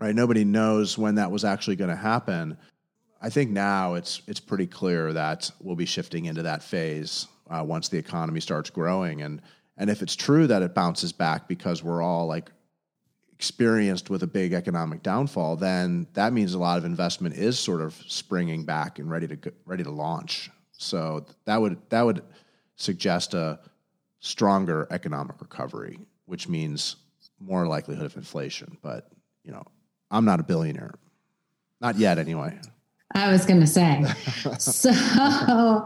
[0.00, 0.14] right?
[0.14, 2.56] Nobody knows when that was actually going to happen.
[3.20, 7.64] I think now it's it's pretty clear that we'll be shifting into that phase uh,
[7.66, 9.22] once the economy starts growing.
[9.22, 9.40] And
[9.76, 12.50] and if it's true that it bounces back because we're all like
[13.32, 17.80] experienced with a big economic downfall, then that means a lot of investment is sort
[17.80, 20.50] of springing back and ready to ready to launch.
[20.72, 22.22] So that would that would
[22.76, 23.58] suggest a
[24.20, 26.96] stronger economic recovery, which means
[27.40, 28.78] more likelihood of inflation.
[28.82, 29.10] But
[29.44, 29.64] you know,
[30.14, 30.94] I'm not a billionaire,
[31.80, 32.56] not yet, anyway.
[33.16, 34.04] I was going to say.
[34.58, 35.84] so,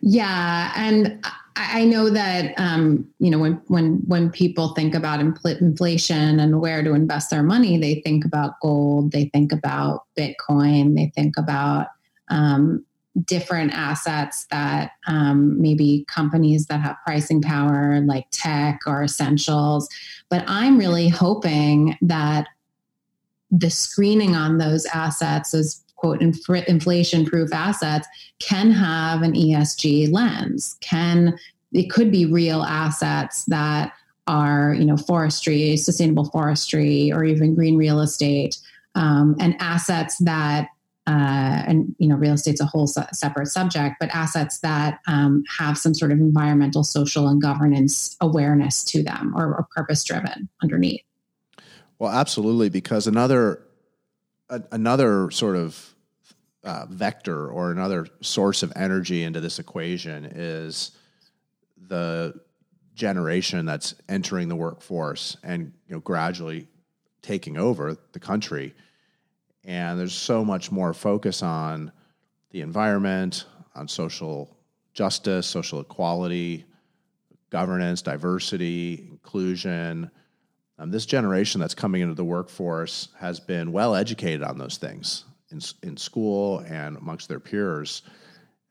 [0.00, 1.24] yeah, and
[1.56, 6.60] I know that um, you know when when when people think about infl- inflation and
[6.60, 11.36] where to invest their money, they think about gold, they think about Bitcoin, they think
[11.36, 11.88] about
[12.28, 12.84] um,
[13.24, 19.88] different assets that um, maybe companies that have pricing power, like tech or essentials.
[20.28, 22.48] But I'm really hoping that
[23.58, 28.06] the screening on those assets is quote inflation proof assets
[28.40, 31.38] can have an ESG lens can
[31.72, 33.92] it could be real assets that
[34.26, 38.58] are you know forestry sustainable forestry or even green real estate
[38.96, 40.68] um, and assets that
[41.06, 45.44] uh, and you know real estate's a whole se- separate subject but assets that um,
[45.58, 50.48] have some sort of environmental social and governance awareness to them or, or purpose driven
[50.62, 51.02] underneath
[52.04, 53.62] well absolutely because another
[54.50, 55.94] a, another sort of
[56.62, 60.90] uh, vector or another source of energy into this equation is
[61.88, 62.38] the
[62.94, 66.68] generation that's entering the workforce and you know gradually
[67.22, 68.74] taking over the country.
[69.64, 71.90] And there's so much more focus on
[72.50, 74.54] the environment on social
[74.92, 76.66] justice social equality
[77.48, 80.10] governance diversity inclusion
[80.78, 85.24] um, this generation that's coming into the workforce has been well educated on those things
[85.50, 88.02] in, in school and amongst their peers.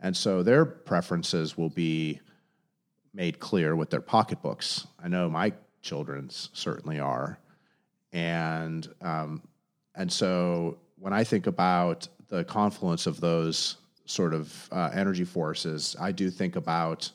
[0.02, 2.20] And so their preferences will be
[3.14, 4.86] made clear with their pocketbooks.
[5.02, 7.40] I know my children's certainly are.
[8.12, 9.42] And, um,
[9.96, 15.96] and so when I think about the confluence of those sort of uh, energy forces,
[16.00, 17.10] I do think about,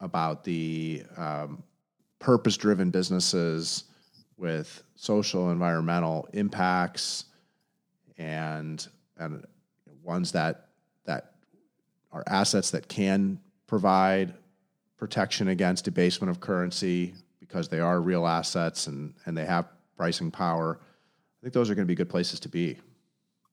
[0.00, 1.62] about the um,
[2.18, 3.84] purpose driven businesses
[4.38, 7.24] with social environmental impacts
[8.16, 8.86] and
[9.18, 9.44] and
[10.02, 10.68] ones that
[11.04, 11.32] that
[12.12, 14.32] are assets that can provide
[14.96, 20.30] protection against debasement of currency because they are real assets and and they have pricing
[20.30, 20.78] power.
[20.80, 22.78] I think those are going to be good places to be.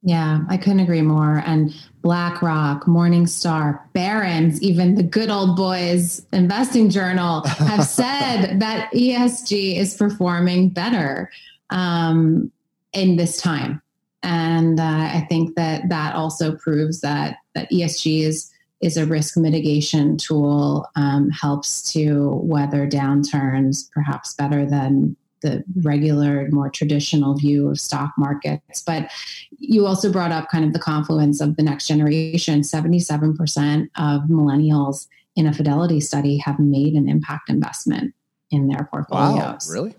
[0.08, 1.42] Yeah, I couldn't agree more.
[1.48, 9.78] And BlackRock, Morningstar, Barron's, even the good old boys investing journal have said that ESG
[9.78, 11.32] is performing better
[11.72, 12.52] um,
[12.94, 13.82] in this time.
[14.22, 19.38] And uh, I think that that also proves that, that ESG is, is a risk
[19.38, 25.16] mitigation tool, um, helps to weather downturns perhaps better than
[25.46, 28.82] the regular, more traditional view of stock markets.
[28.82, 29.12] But
[29.60, 32.62] you also brought up kind of the confluence of the next generation.
[32.62, 38.14] 77% of millennials in a Fidelity study have made an impact investment
[38.52, 39.68] in their portfolios.
[39.68, 39.96] Wow, really?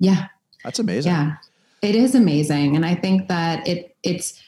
[0.00, 0.26] Yeah.
[0.64, 1.12] That's amazing.
[1.12, 1.36] Yeah.
[1.82, 2.76] It is amazing.
[2.76, 4.40] And I think that it it's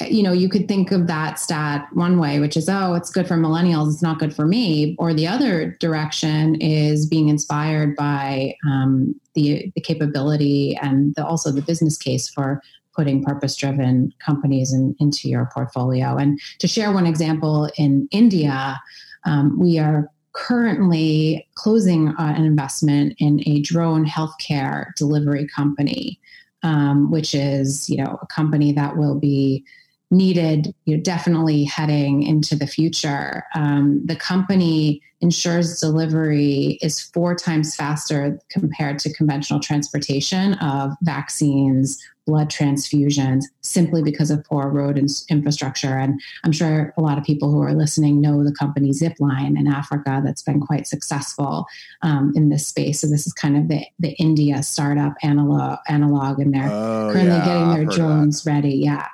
[0.00, 3.26] you know, you could think of that stat one way, which is, oh, it's good
[3.26, 4.94] for millennials, it's not good for me.
[4.98, 11.50] Or the other direction is being inspired by um, the, the capability and the, also
[11.50, 12.60] the business case for
[12.94, 16.16] putting purpose driven companies in, into your portfolio.
[16.16, 18.78] And to share one example in India,
[19.24, 26.20] um, we are currently closing uh, an investment in a drone healthcare delivery company,
[26.62, 29.64] um, which is, you know, a company that will be
[30.10, 33.44] needed, you know, definitely heading into the future.
[33.54, 41.98] Um, the company ensures delivery is four times faster compared to conventional transportation of vaccines,
[42.26, 45.96] blood transfusions, simply because of poor road in- infrastructure.
[45.96, 49.66] And I'm sure a lot of people who are listening know the company Zipline in
[49.66, 51.66] Africa that's been quite successful
[52.02, 53.00] um, in this space.
[53.00, 57.36] So this is kind of the, the India startup analog, analog and they're oh, currently
[57.36, 58.76] yeah, getting their drones ready.
[58.76, 59.06] Yeah.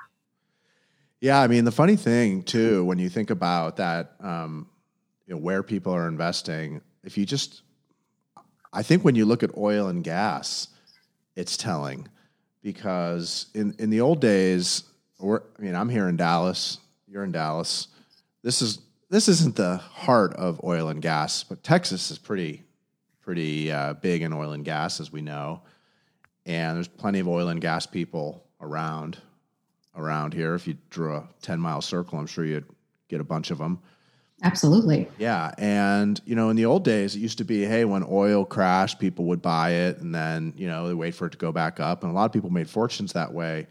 [1.22, 4.66] Yeah, I mean the funny thing too, when you think about that, um,
[5.24, 7.62] you know, where people are investing, if you just,
[8.72, 10.66] I think when you look at oil and gas,
[11.37, 12.08] it's telling
[12.61, 14.82] because in in the old days,
[15.20, 17.87] or I mean, I'm here in Dallas, you're in Dallas.
[18.42, 22.64] This is this isn't the heart of oil and gas, but Texas is pretty
[23.20, 25.62] pretty uh, big in oil and gas, as we know,
[26.46, 29.18] and there's plenty of oil and gas people around
[29.96, 30.55] around here.
[30.55, 32.66] If you drew a 10 mile circle, I'm sure you'd
[33.09, 33.81] get a bunch of them.
[34.44, 35.09] Absolutely.
[35.18, 35.52] Yeah.
[35.57, 38.98] And, you know, in the old days, it used to be, hey, when oil crashed,
[38.98, 41.78] people would buy it and then, you know, they wait for it to go back
[41.78, 42.02] up.
[42.02, 43.68] And a lot of people made fortunes that way.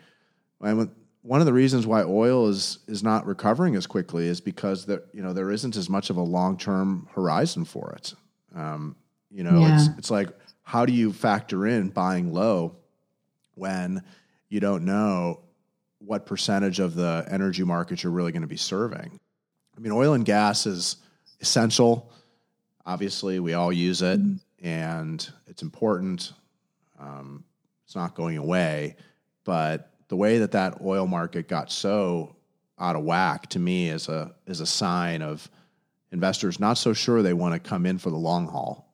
[0.61, 0.89] And
[1.23, 5.03] one of the reasons why oil is is not recovering as quickly is because there,
[5.13, 8.13] you know, there isn't as much of a long term horizon for it.
[8.55, 8.95] Um,
[9.29, 9.75] you know, yeah.
[9.75, 10.29] it's it's like
[10.63, 12.77] how do you factor in buying low
[13.55, 14.03] when
[14.49, 15.41] you don't know
[16.05, 19.19] what percentage of the energy market you're really going to be serving?
[19.75, 20.97] I mean, oil and gas is
[21.39, 22.11] essential.
[22.85, 24.65] Obviously, we all use it, mm-hmm.
[24.65, 26.33] and it's important.
[26.99, 27.43] Um,
[27.85, 28.95] it's not going away,
[29.43, 32.35] but the way that that oil market got so
[32.79, 35.49] out of whack to me is a is a sign of
[36.11, 38.93] investors not so sure they want to come in for the long haul.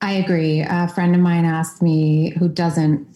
[0.00, 0.60] I agree.
[0.60, 3.06] A friend of mine asked me who doesn't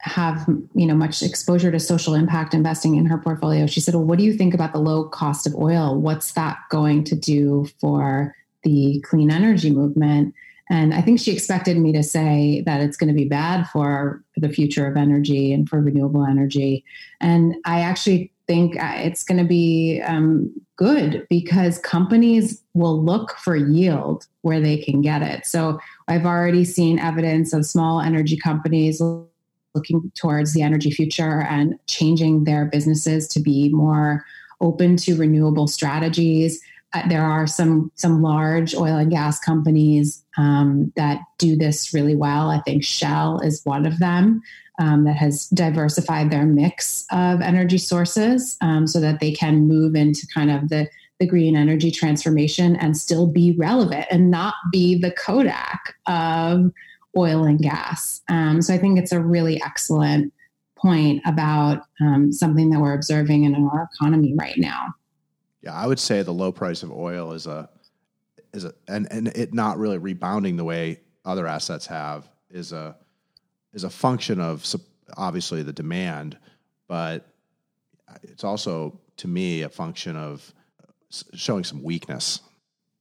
[0.00, 4.04] have you know much exposure to social impact investing in her portfolio she said well
[4.04, 5.96] what do you think about the low cost of oil?
[6.00, 10.34] What's that going to do for the clean energy movement?
[10.70, 14.22] And i think she expected me to say that it's going to be bad for
[14.36, 16.84] the future of energy and for renewable energy.
[17.20, 23.36] And i actually think uh, it's going to be um, good because companies will look
[23.36, 25.44] for yield where they can get it.
[25.44, 29.02] So i've already seen evidence of small energy companies
[29.74, 34.24] looking towards the energy future and changing their businesses to be more
[34.60, 36.60] open to renewable strategies.
[36.94, 42.16] Uh, there are some some large oil and gas companies um, that do this really
[42.16, 42.50] well.
[42.50, 44.40] I think Shell is one of them
[44.78, 49.94] um, that has diversified their mix of energy sources um, so that they can move
[49.94, 54.96] into kind of the the green energy transformation and still be relevant and not be
[54.96, 56.70] the Kodak of
[57.18, 58.22] oil and gas.
[58.28, 60.32] Um, so I think it's a really excellent
[60.76, 64.94] point about um, something that we're observing in our economy right now.
[65.62, 67.68] Yeah, I would say the low price of oil is a
[68.54, 72.96] is a and, and it not really rebounding the way other assets have is a
[73.74, 74.64] is a function of
[75.16, 76.38] obviously the demand,
[76.86, 77.26] but
[78.22, 80.52] it's also to me a function of
[81.34, 82.40] showing some weakness.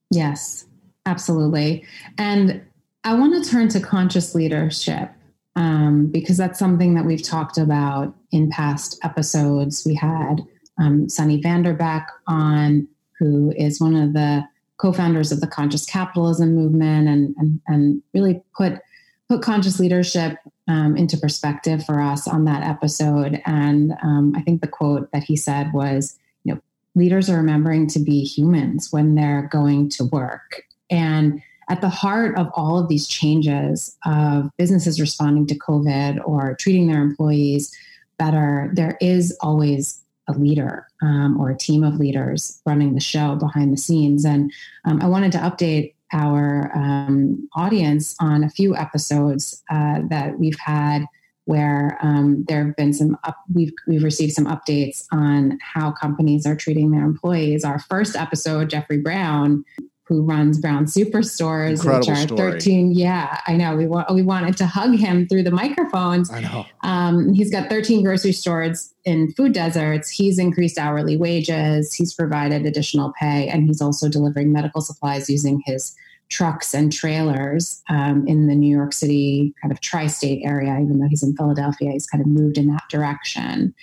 [0.09, 0.65] Yes,
[1.05, 1.85] absolutely.
[2.17, 2.61] And
[3.07, 5.09] I want to turn to conscious leadership
[5.55, 9.85] um, because that's something that we've talked about in past episodes.
[9.85, 10.41] We had
[10.77, 12.85] um, Sunny Vanderbeck on,
[13.17, 14.43] who is one of the
[14.75, 18.81] co-founders of the conscious capitalism movement, and and, and really put
[19.29, 23.41] put conscious leadership um, into perspective for us on that episode.
[23.45, 26.61] And um, I think the quote that he said was, you know,
[26.93, 32.37] leaders are remembering to be humans when they're going to work and at the heart
[32.37, 37.75] of all of these changes of businesses responding to COVID or treating their employees
[38.17, 43.35] better, there is always a leader um, or a team of leaders running the show
[43.35, 44.25] behind the scenes.
[44.25, 44.51] And
[44.85, 50.59] um, I wanted to update our um, audience on a few episodes uh, that we've
[50.59, 51.05] had
[51.45, 56.45] where um, there have been some up, we've we've received some updates on how companies
[56.45, 57.63] are treating their employees.
[57.63, 59.63] Our first episode, Jeffrey Brown,
[60.07, 62.51] who runs Brown Superstores, Incredible which are story.
[62.53, 62.91] 13.
[62.93, 63.75] Yeah, I know.
[63.75, 66.31] We wa- we wanted to hug him through the microphones.
[66.31, 66.65] I know.
[66.83, 70.09] Um, he's got 13 grocery stores in food deserts.
[70.09, 71.93] He's increased hourly wages.
[71.93, 75.93] He's provided additional pay, and he's also delivering medical supplies using his
[76.29, 80.77] trucks and trailers um, in the New York City kind of tri-state area.
[80.81, 83.73] Even though he's in Philadelphia, he's kind of moved in that direction.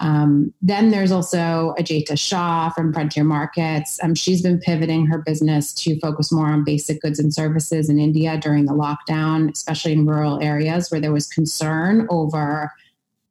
[0.00, 3.98] Um, then there's also Ajaita Shah from Frontier Markets.
[4.02, 7.98] Um, she's been pivoting her business to focus more on basic goods and services in
[7.98, 12.72] India during the lockdown, especially in rural areas where there was concern over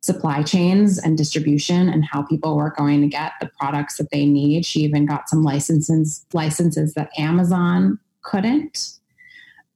[0.01, 4.25] supply chains and distribution and how people were going to get the products that they
[4.25, 4.65] need.
[4.65, 8.97] She even got some licenses licenses that Amazon couldn't.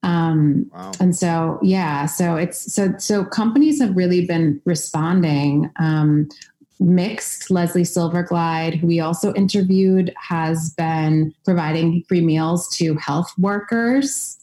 [0.04, 0.91] Um, wow.
[0.99, 5.69] And so, yeah, so it's so so companies have really been responding.
[5.80, 6.30] Um,
[6.82, 14.38] MIXT, Leslie Silverglide, who we also interviewed, has been providing free meals to health workers.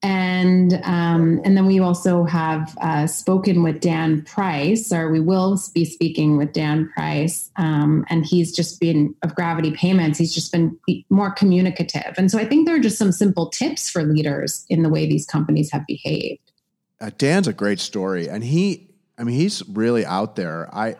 [0.00, 5.60] And um, and then we also have uh, spoken with Dan Price, or we will
[5.74, 10.16] be speaking with Dan Price, um, and he's just been of Gravity Payments.
[10.16, 10.78] He's just been
[11.10, 14.84] more communicative, and so I think there are just some simple tips for leaders in
[14.84, 16.52] the way these companies have behaved.
[17.00, 18.88] Uh, Dan's a great story, and he,
[19.18, 20.72] I mean, he's really out there.
[20.72, 20.94] I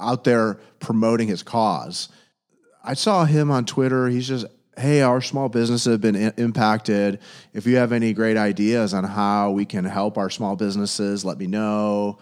[0.00, 2.08] out there promoting his cause.
[2.82, 4.08] I saw him on Twitter.
[4.08, 4.46] He's just,
[4.76, 7.20] hey, our small businesses have been impacted.
[7.52, 11.38] If you have any great ideas on how we can help our small businesses, let
[11.38, 12.18] me know.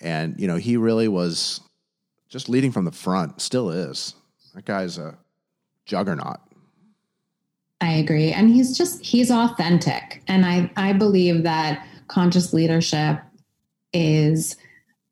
[0.00, 1.60] And, you know, he really was
[2.28, 4.14] just leading from the front, still is.
[4.54, 5.16] That guy's a
[5.84, 6.40] juggernaut.
[7.80, 8.32] I agree.
[8.32, 10.22] And he's just, he's authentic.
[10.26, 13.20] And I, I believe that conscious leadership
[13.92, 14.56] is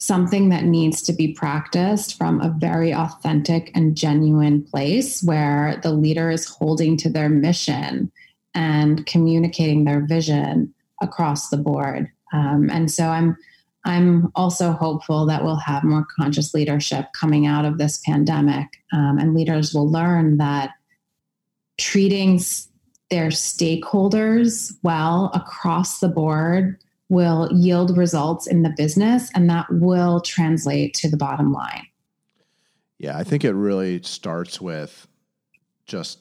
[0.04, 5.92] something that needs to be practiced from a very authentic and genuine place where the
[5.92, 8.12] leader is holding to their mission
[8.54, 12.10] and communicating their vision across the board.
[12.32, 13.36] Um, and so I'm,
[13.84, 19.18] I'm also hopeful that we'll have more conscious leadership coming out of this pandemic, um,
[19.18, 20.70] and leaders will learn that
[21.78, 22.40] treating
[23.10, 26.78] their stakeholders well across the board
[27.08, 31.86] will yield results in the business and that will translate to the bottom line.
[32.98, 35.06] Yeah, I think it really starts with
[35.86, 36.20] just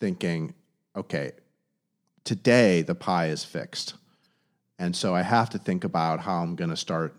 [0.00, 0.54] thinking,
[0.96, 1.32] okay,
[2.24, 3.94] today the pie is fixed.
[4.78, 7.14] And so I have to think about how I'm going to start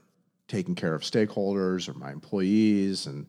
[0.48, 3.26] taking care of stakeholders or my employees and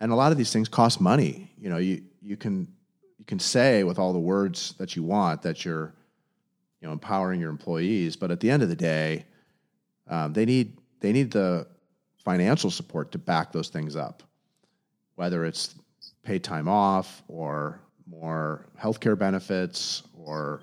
[0.00, 1.50] and a lot of these things cost money.
[1.58, 2.68] You know, you you can
[3.18, 5.94] you can say with all the words that you want that you're
[6.80, 9.24] you know empowering your employees, but at the end of the day,
[10.08, 11.66] um, they need they need the
[12.16, 14.22] financial support to back those things up,
[15.14, 15.74] whether it's
[16.22, 20.60] paid time off or more healthcare benefits or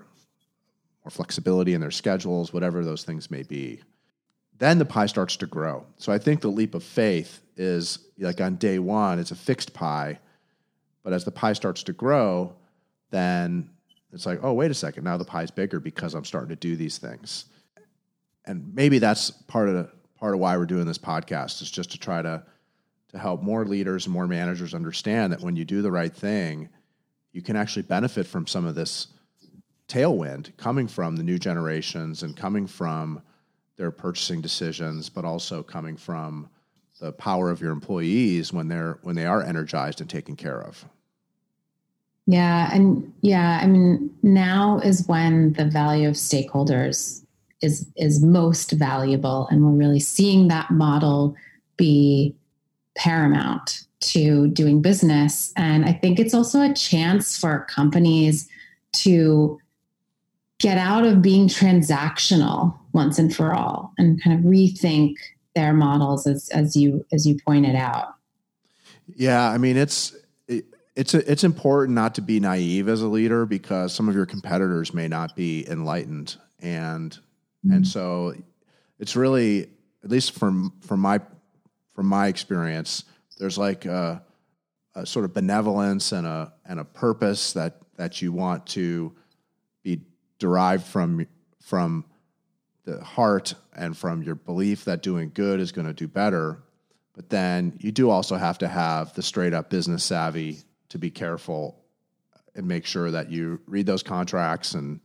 [1.04, 3.80] more flexibility in their schedules, whatever those things may be.
[4.58, 5.86] Then the pie starts to grow.
[5.98, 9.74] So I think the leap of faith is like on day one, it's a fixed
[9.74, 10.20] pie.
[11.04, 12.56] But as the pie starts to grow,
[13.12, 13.70] then
[14.16, 16.76] it's like, oh, wait a second, now the pie's bigger because I'm starting to do
[16.76, 17.46] these things.
[18.46, 21.92] And maybe that's part of the, part of why we're doing this podcast is just
[21.92, 22.44] to try to
[23.10, 26.68] to help more leaders and more managers understand that when you do the right thing,
[27.32, 29.08] you can actually benefit from some of this
[29.88, 33.22] tailwind coming from the new generations and coming from
[33.78, 36.50] their purchasing decisions, but also coming from
[37.00, 40.86] the power of your employees when they're when they are energized and taken care of.
[42.28, 47.24] Yeah, and yeah, I mean, now is when the value of stakeholders
[47.62, 51.36] is is most valuable, and we're really seeing that model
[51.78, 52.36] be
[52.98, 55.54] paramount to doing business.
[55.56, 58.48] And I think it's also a chance for companies
[58.94, 59.60] to
[60.60, 65.16] get out of being transactional once and for all and kind of rethink
[65.54, 68.16] their models as as you as you pointed out
[69.16, 70.25] yeah i mean it's it,
[70.96, 74.26] it's a, it's important not to be naive as a leader because some of your
[74.26, 77.74] competitors may not be enlightened and mm-hmm.
[77.74, 78.34] and so
[79.00, 79.70] it's really
[80.04, 81.20] at least from from my
[81.94, 83.04] from my experience
[83.38, 84.24] there's like a,
[84.96, 89.14] a sort of benevolence and a and a purpose that that you want to
[89.84, 90.02] be
[90.40, 91.26] derived from
[91.62, 92.06] from
[92.86, 96.60] the heart and from your belief that doing good is going to do better.
[97.14, 100.60] But then you do also have to have the straight up business savvy
[100.90, 101.84] to be careful
[102.56, 105.00] and make sure that you read those contracts and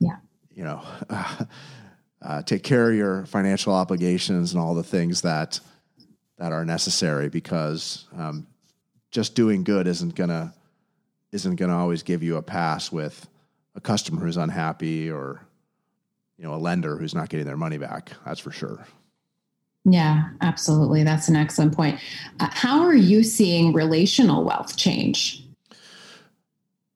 [0.00, 0.16] yeah.
[0.54, 1.44] you know uh,
[2.22, 5.60] uh, take care of your financial obligations and all the things that
[6.38, 8.46] that are necessary because um,
[9.10, 10.52] just doing good isn't gonna
[11.32, 13.28] isn't gonna always give you a pass with
[13.74, 15.40] a customer who's unhappy or
[16.38, 18.86] you know a lender who's not getting their money back that's for sure
[19.84, 21.02] yeah absolutely.
[21.02, 22.00] That's an excellent point.
[22.40, 25.44] Uh, how are you seeing relational wealth change?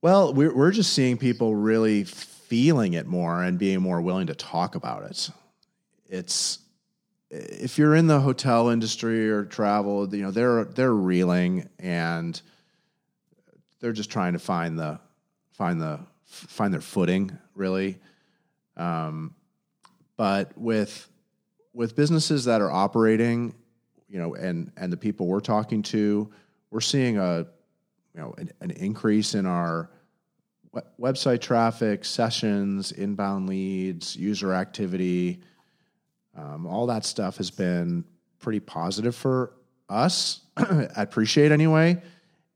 [0.02, 4.34] Well we're, we're just seeing people really feeling it more and being more willing to
[4.34, 5.30] talk about it.
[6.08, 6.58] It's
[7.30, 12.40] if you're in the hotel industry or travel you know they're they're reeling and
[13.80, 14.98] they're just trying to find the
[15.52, 17.98] find the find their footing really.
[18.76, 19.34] Um,
[20.16, 21.08] but with
[21.72, 23.54] with businesses that are operating,
[24.08, 26.30] you know, and and the people we're talking to,
[26.70, 27.46] we're seeing a
[28.14, 29.90] you know an, an increase in our
[31.00, 35.40] website traffic, sessions, inbound leads, user activity.
[36.34, 38.04] Um, all that stuff has been
[38.38, 39.52] pretty positive for
[39.88, 40.40] us.
[40.56, 42.00] I appreciate anyway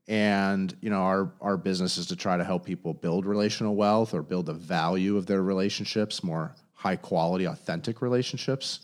[0.07, 4.13] and you know our our business is to try to help people build relational wealth
[4.13, 8.79] or build the value of their relationships more high quality authentic relationships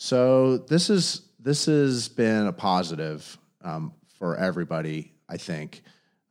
[0.00, 5.82] so this is this has been a positive um, for everybody i think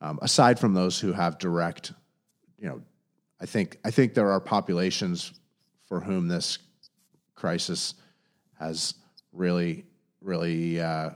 [0.01, 1.91] um, aside from those who have direct
[2.57, 2.81] you know
[3.41, 5.33] i think i think there are populations
[5.85, 6.57] for whom this
[7.35, 7.93] crisis
[8.57, 8.93] has
[9.33, 9.85] really
[10.21, 11.09] really uh,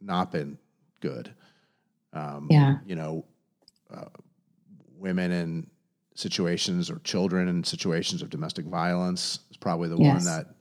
[0.00, 0.56] not been
[1.00, 1.34] good
[2.14, 2.76] um, yeah.
[2.86, 3.24] You know,
[3.92, 4.06] uh,
[4.96, 5.66] women in
[6.14, 10.14] situations or children in situations of domestic violence is probably the yes.
[10.14, 10.53] one that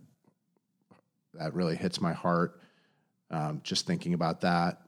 [1.34, 2.60] that really hits my heart.
[3.32, 4.82] Um, just thinking about that,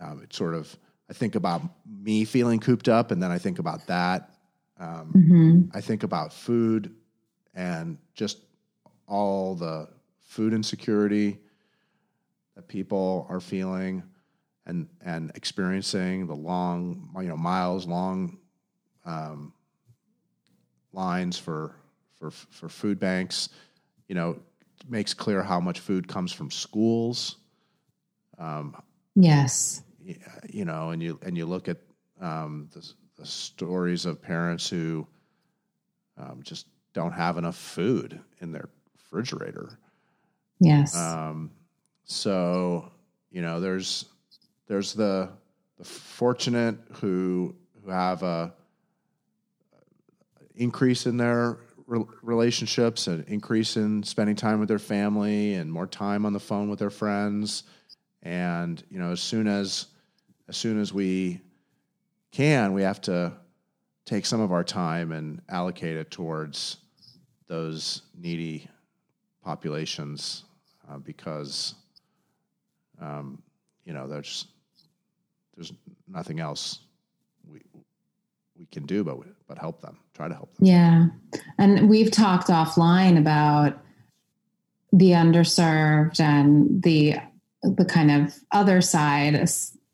[0.00, 0.74] um, it sort of
[1.10, 4.30] I think about me feeling cooped up, and then I think about that
[4.78, 5.76] Um, mm-hmm.
[5.76, 6.94] I think about food
[7.54, 8.38] and just
[9.06, 9.88] all the
[10.24, 11.38] food insecurity
[12.56, 14.02] that people are feeling
[14.66, 18.38] and and experiencing the long you know miles long
[19.04, 19.52] um,
[20.92, 21.76] lines for
[22.18, 23.50] for for food banks
[24.08, 24.38] you know
[24.88, 27.36] makes clear how much food comes from schools.
[28.38, 28.76] Um,
[29.14, 29.82] yes.
[30.48, 31.78] You know and you and you look at
[32.20, 35.06] um, the, the, stories of parents who
[36.18, 39.78] um, just don't have enough food in their refrigerator.
[40.58, 40.96] Yes.
[40.96, 41.50] Um,
[42.04, 42.90] so
[43.30, 44.06] you know there's
[44.66, 45.30] there's the
[45.78, 47.54] the fortunate who
[47.84, 48.52] who have a
[50.54, 51.58] increase in their
[51.92, 56.40] re- relationships, an increase in spending time with their family, and more time on the
[56.40, 57.64] phone with their friends.
[58.22, 59.86] And you know, as soon as
[60.48, 61.40] as soon as we
[62.30, 63.32] can, we have to
[64.04, 66.78] take some of our time and allocate it towards
[67.46, 68.68] those needy
[69.44, 70.44] populations
[70.90, 71.74] uh, because
[73.00, 73.42] um,
[73.84, 74.46] you know there's
[75.54, 75.72] there's
[76.08, 76.80] nothing else
[78.58, 80.66] we can do but but help them try to help them.
[80.66, 81.06] Yeah.
[81.58, 83.78] And we've talked offline about
[84.92, 87.16] the underserved and the
[87.62, 89.34] the kind of other side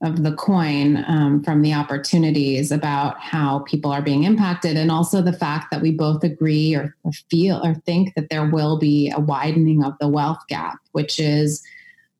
[0.00, 5.20] of the coin um, from the opportunities about how people are being impacted and also
[5.20, 9.10] the fact that we both agree or, or feel or think that there will be
[9.10, 11.62] a widening of the wealth gap which is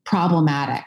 [0.04, 0.84] problematic.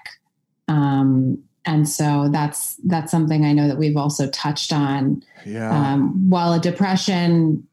[0.68, 5.24] Um, and so that's that's something I know that we've also touched on.
[5.46, 5.70] Yeah.
[5.70, 7.68] Um, while a depression,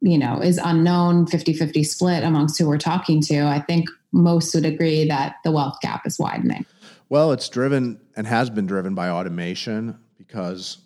[0.00, 4.66] you know, is unknown, 50-50 split amongst who we're talking to, I think most would
[4.66, 6.66] agree that the wealth gap is widening.
[7.08, 10.78] Well, it's driven and has been driven by automation because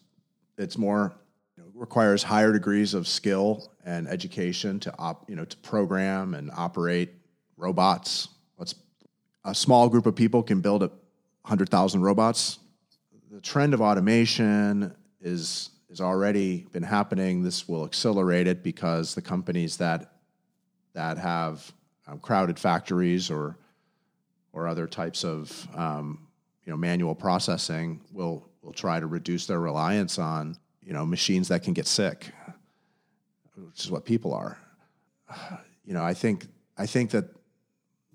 [0.59, 1.17] it's more
[1.57, 6.35] you know, requires higher degrees of skill and education to op, you know, to program
[6.35, 7.15] and operate
[7.57, 8.29] robots.
[8.57, 8.77] What's
[9.45, 10.91] a small group of people can build a
[11.47, 12.59] 100,000 robots.
[13.31, 17.45] The trend of automation is is already been happening.
[17.45, 20.15] This will accelerate it because the companies that
[20.95, 21.73] that have
[22.09, 23.57] um, crowded factories or
[24.53, 26.27] or other types of um,
[26.65, 31.47] you know manual processing will will try to reduce their reliance on you know machines
[31.47, 32.33] that can get sick,
[33.55, 34.59] which is what people are.
[35.85, 37.27] You know, I think I think that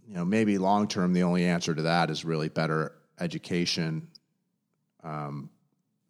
[0.05, 2.91] you know maybe long term the only answer to that is really better
[3.21, 4.07] education.
[5.03, 5.49] Um,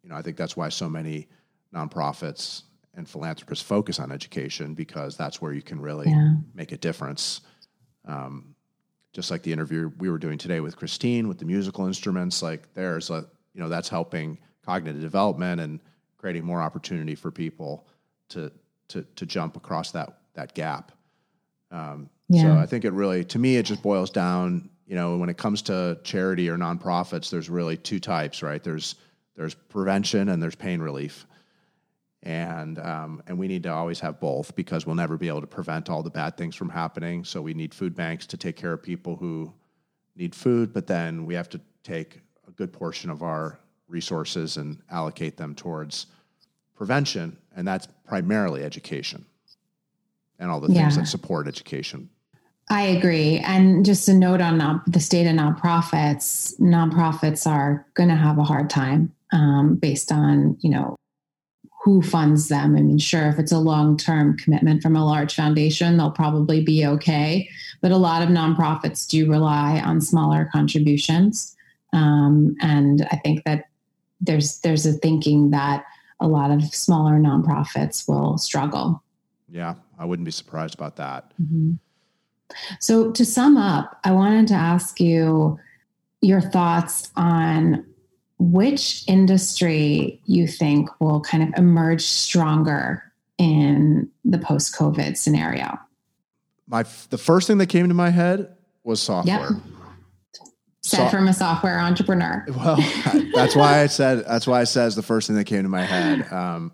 [0.02, 1.28] you know, I think that's why so many
[1.74, 2.62] nonprofits
[2.94, 6.34] and philanthropists focus on education because that's where you can really yeah.
[6.54, 7.42] make a difference.
[8.06, 8.54] Um,
[9.12, 12.72] just like the interview we were doing today with Christine with the musical instruments, like
[12.74, 15.80] there's a you know that's helping cognitive development and
[16.16, 17.86] creating more opportunity for people
[18.30, 18.50] to
[18.88, 20.92] to to jump across that that gap.
[21.70, 22.42] Um, yeah.
[22.42, 25.38] So I think it really, to me, it just boils down you know, when it
[25.38, 28.62] comes to charity or nonprofits, there's really two types, right?
[28.62, 28.96] There's
[29.36, 31.24] there's prevention and there's pain relief,
[32.22, 35.46] and um, and we need to always have both because we'll never be able to
[35.46, 37.24] prevent all the bad things from happening.
[37.24, 39.50] So we need food banks to take care of people who
[40.14, 44.76] need food, but then we have to take a good portion of our resources and
[44.90, 46.04] allocate them towards
[46.74, 49.24] prevention, and that's primarily education
[50.38, 50.82] and all the yeah.
[50.82, 52.10] things that support education
[52.72, 53.38] I agree.
[53.38, 58.38] And just a note on non- the state of nonprofits, nonprofits are going to have
[58.38, 60.96] a hard time um, based on, you know,
[61.84, 62.74] who funds them.
[62.74, 66.62] I mean, sure, if it's a long term commitment from a large foundation, they'll probably
[66.62, 67.46] be okay.
[67.82, 71.54] But a lot of nonprofits do rely on smaller contributions.
[71.92, 73.64] Um, and I think that
[74.18, 75.84] there's there's a thinking that
[76.20, 79.02] a lot of smaller nonprofits will struggle.
[79.50, 81.32] Yeah, I wouldn't be surprised about that.
[81.42, 81.72] Mm-hmm.
[82.80, 85.58] So, to sum up, I wanted to ask you
[86.20, 87.84] your thoughts on
[88.38, 95.78] which industry you think will kind of emerge stronger in the post COVID scenario.
[96.66, 99.50] My the first thing that came to my head was software.
[99.50, 99.62] Yep.
[100.84, 102.44] Said so, from a software entrepreneur.
[102.56, 102.76] Well,
[103.34, 105.84] that's why I said that's why I says the first thing that came to my
[105.84, 106.30] head.
[106.32, 106.72] Um,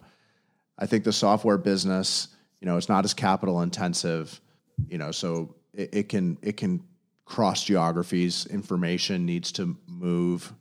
[0.78, 2.28] I think the software business,
[2.60, 4.40] you know, it's not as capital intensive,
[4.88, 6.82] you know, so it, it can it can
[7.24, 8.46] cross geographies.
[8.46, 10.52] Information needs to move,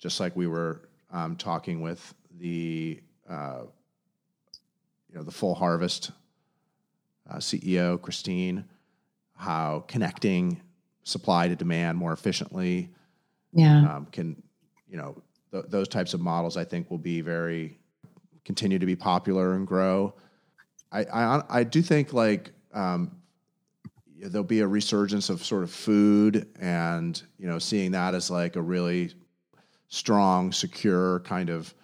[0.00, 3.62] just like we were um, talking with the uh,
[5.10, 6.10] you know the full harvest
[7.30, 8.64] uh, CEO Christine,
[9.36, 10.60] how connecting
[11.04, 12.88] supply to demand more efficiently,
[13.52, 14.42] yeah, um, can
[14.88, 15.20] you know
[15.52, 17.78] th- those types of models I think will be very
[18.44, 20.14] continue to be popular and grow.
[20.90, 23.21] I, I, I do think like um,
[24.22, 28.56] there'll be a resurgence of sort of food and you know seeing that as like
[28.56, 29.12] a really
[29.88, 31.74] strong, secure kind of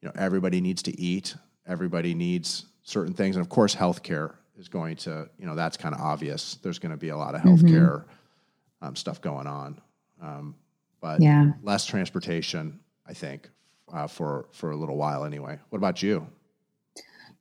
[0.00, 1.36] you know everybody needs to eat,
[1.66, 5.94] everybody needs certain things, and of course healthcare is going to you know that's kind
[5.94, 6.56] of obvious.
[6.62, 8.86] There's going to be a lot of healthcare mm-hmm.
[8.86, 9.80] um, stuff going on,
[10.20, 10.54] um,
[11.00, 11.52] but yeah.
[11.62, 13.48] less transportation, I think,
[13.92, 15.58] uh, for for a little while anyway.
[15.68, 16.26] What about you?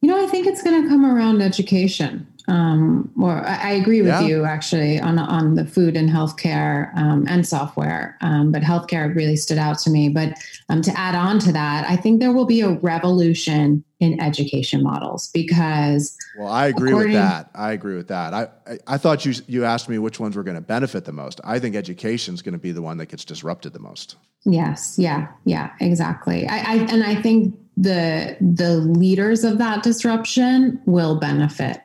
[0.02, 2.28] You know, I think it's going to come around education.
[2.48, 4.22] Um, or I, I agree with yeah.
[4.22, 9.36] you actually on on the food and healthcare um, and software, um, but healthcare really
[9.36, 10.10] stood out to me.
[10.10, 10.34] But
[10.68, 14.82] um, to add on to that, I think there will be a revolution in education
[14.84, 16.18] models because.
[16.38, 17.52] Well, I agree with that.
[17.54, 18.34] I agree with that.
[18.34, 21.14] I, I, I thought you you asked me which ones were going to benefit the
[21.14, 21.40] most.
[21.44, 24.16] I think education is going to be the one that gets disrupted the most.
[24.46, 24.96] Yes.
[24.98, 25.28] Yeah.
[25.46, 25.72] Yeah.
[25.80, 26.48] Exactly.
[26.48, 31.82] I, I and I think the the leaders of that disruption will benefit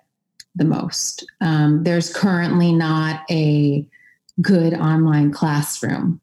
[0.54, 1.26] the most.
[1.40, 3.86] Um, there's currently not a
[4.40, 6.20] good online classroom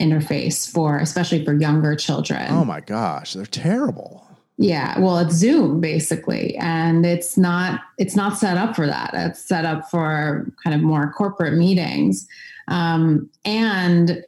[0.00, 2.46] interface for, especially for younger children.
[2.50, 4.22] Oh my gosh, they're terrible.
[4.58, 9.10] Yeah, well, it's Zoom basically, and it's not it's not set up for that.
[9.12, 12.26] It's set up for kind of more corporate meetings,
[12.68, 14.24] um, and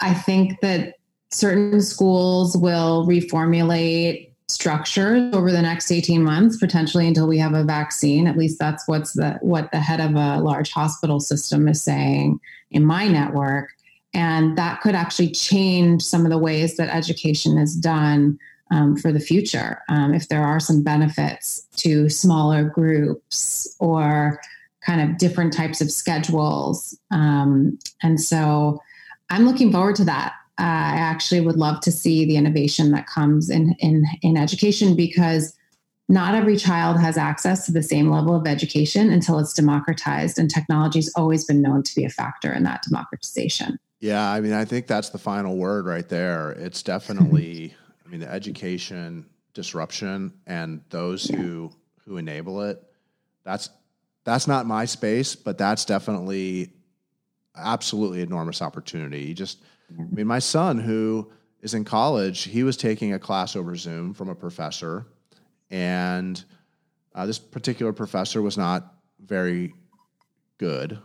[0.00, 0.94] I think that
[1.30, 7.64] certain schools will reformulate structures over the next 18 months potentially until we have a
[7.64, 8.26] vaccine.
[8.26, 12.40] At least that's what's the what the head of a large hospital system is saying
[12.70, 13.70] in my network.
[14.14, 18.38] And that could actually change some of the ways that education is done
[18.70, 19.82] um, for the future.
[19.88, 24.40] Um, if there are some benefits to smaller groups or
[24.86, 26.96] kind of different types of schedules.
[27.10, 28.80] Um, and so
[29.30, 33.06] i'm looking forward to that uh, I actually would love to see the innovation that
[33.06, 35.54] comes in, in, in education because
[36.08, 40.48] not every child has access to the same level of education until it's democratized, and
[40.48, 43.78] technology's always been known to be a factor in that democratization.
[43.98, 46.52] Yeah, I mean, I think that's the final word right there.
[46.52, 47.74] It's definitely,
[48.06, 51.38] I mean, the education disruption and those yeah.
[51.38, 51.72] who
[52.04, 52.80] who enable it.
[53.42, 53.68] That's
[54.24, 56.72] that's not my space, but that's definitely
[57.56, 59.22] absolutely enormous opportunity.
[59.22, 61.30] You just I mean, my son, who
[61.60, 65.06] is in college, he was taking a class over Zoom from a professor,
[65.70, 66.42] and
[67.14, 69.74] uh, this particular professor was not very
[70.58, 70.98] good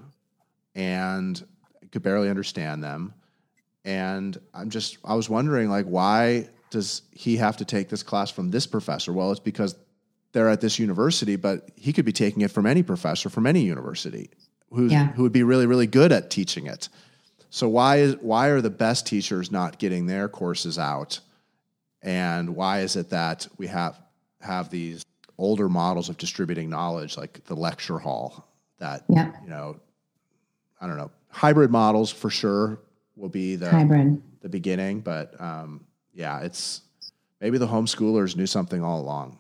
[0.76, 1.44] and
[1.92, 3.14] could barely understand them.
[3.84, 8.32] And I'm just, I was wondering, like, why does he have to take this class
[8.32, 9.12] from this professor?
[9.12, 9.76] Well, it's because
[10.32, 13.62] they're at this university, but he could be taking it from any professor from any
[13.62, 14.30] university
[14.72, 15.08] who's, yeah.
[15.14, 16.88] who would be really, really good at teaching it.
[17.52, 21.20] So why is why are the best teachers not getting their courses out?
[22.02, 24.02] And why is it that we have
[24.40, 25.06] have these
[25.38, 28.48] older models of distributing knowledge like the lecture hall
[28.80, 29.32] that yeah.
[29.44, 29.80] you know
[30.80, 32.80] I don't know hybrid models for sure
[33.16, 36.82] will be the hybrid the beginning, but um, yeah, it's
[37.40, 39.38] maybe the homeschoolers knew something all along.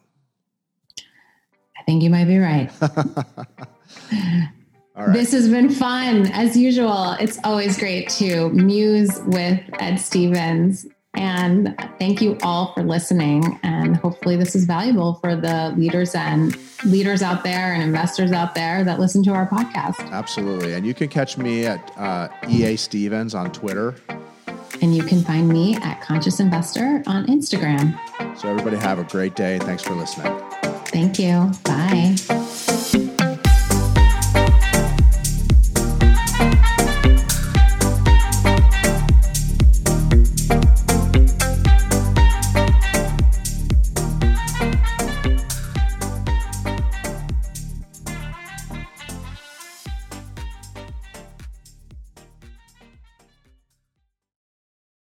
[1.78, 2.38] I think you might be
[4.96, 5.14] right.
[5.14, 7.14] This has been fun as usual.
[7.20, 10.86] It's always great to muse with Ed Stevens.
[11.14, 13.60] And thank you all for listening.
[13.64, 18.56] And hopefully, this is valuable for the leaders and leaders out there and investors out
[18.56, 20.00] there that listen to our podcast.
[20.12, 20.74] Absolutely.
[20.74, 23.96] And you can catch me at uh, EA Stevens on Twitter.
[24.82, 28.00] And you can find me at Conscious Investor on Instagram.
[28.38, 29.60] So, everybody, have a great day.
[29.60, 30.34] Thanks for listening.
[30.86, 31.52] Thank you.
[31.64, 32.16] Bye.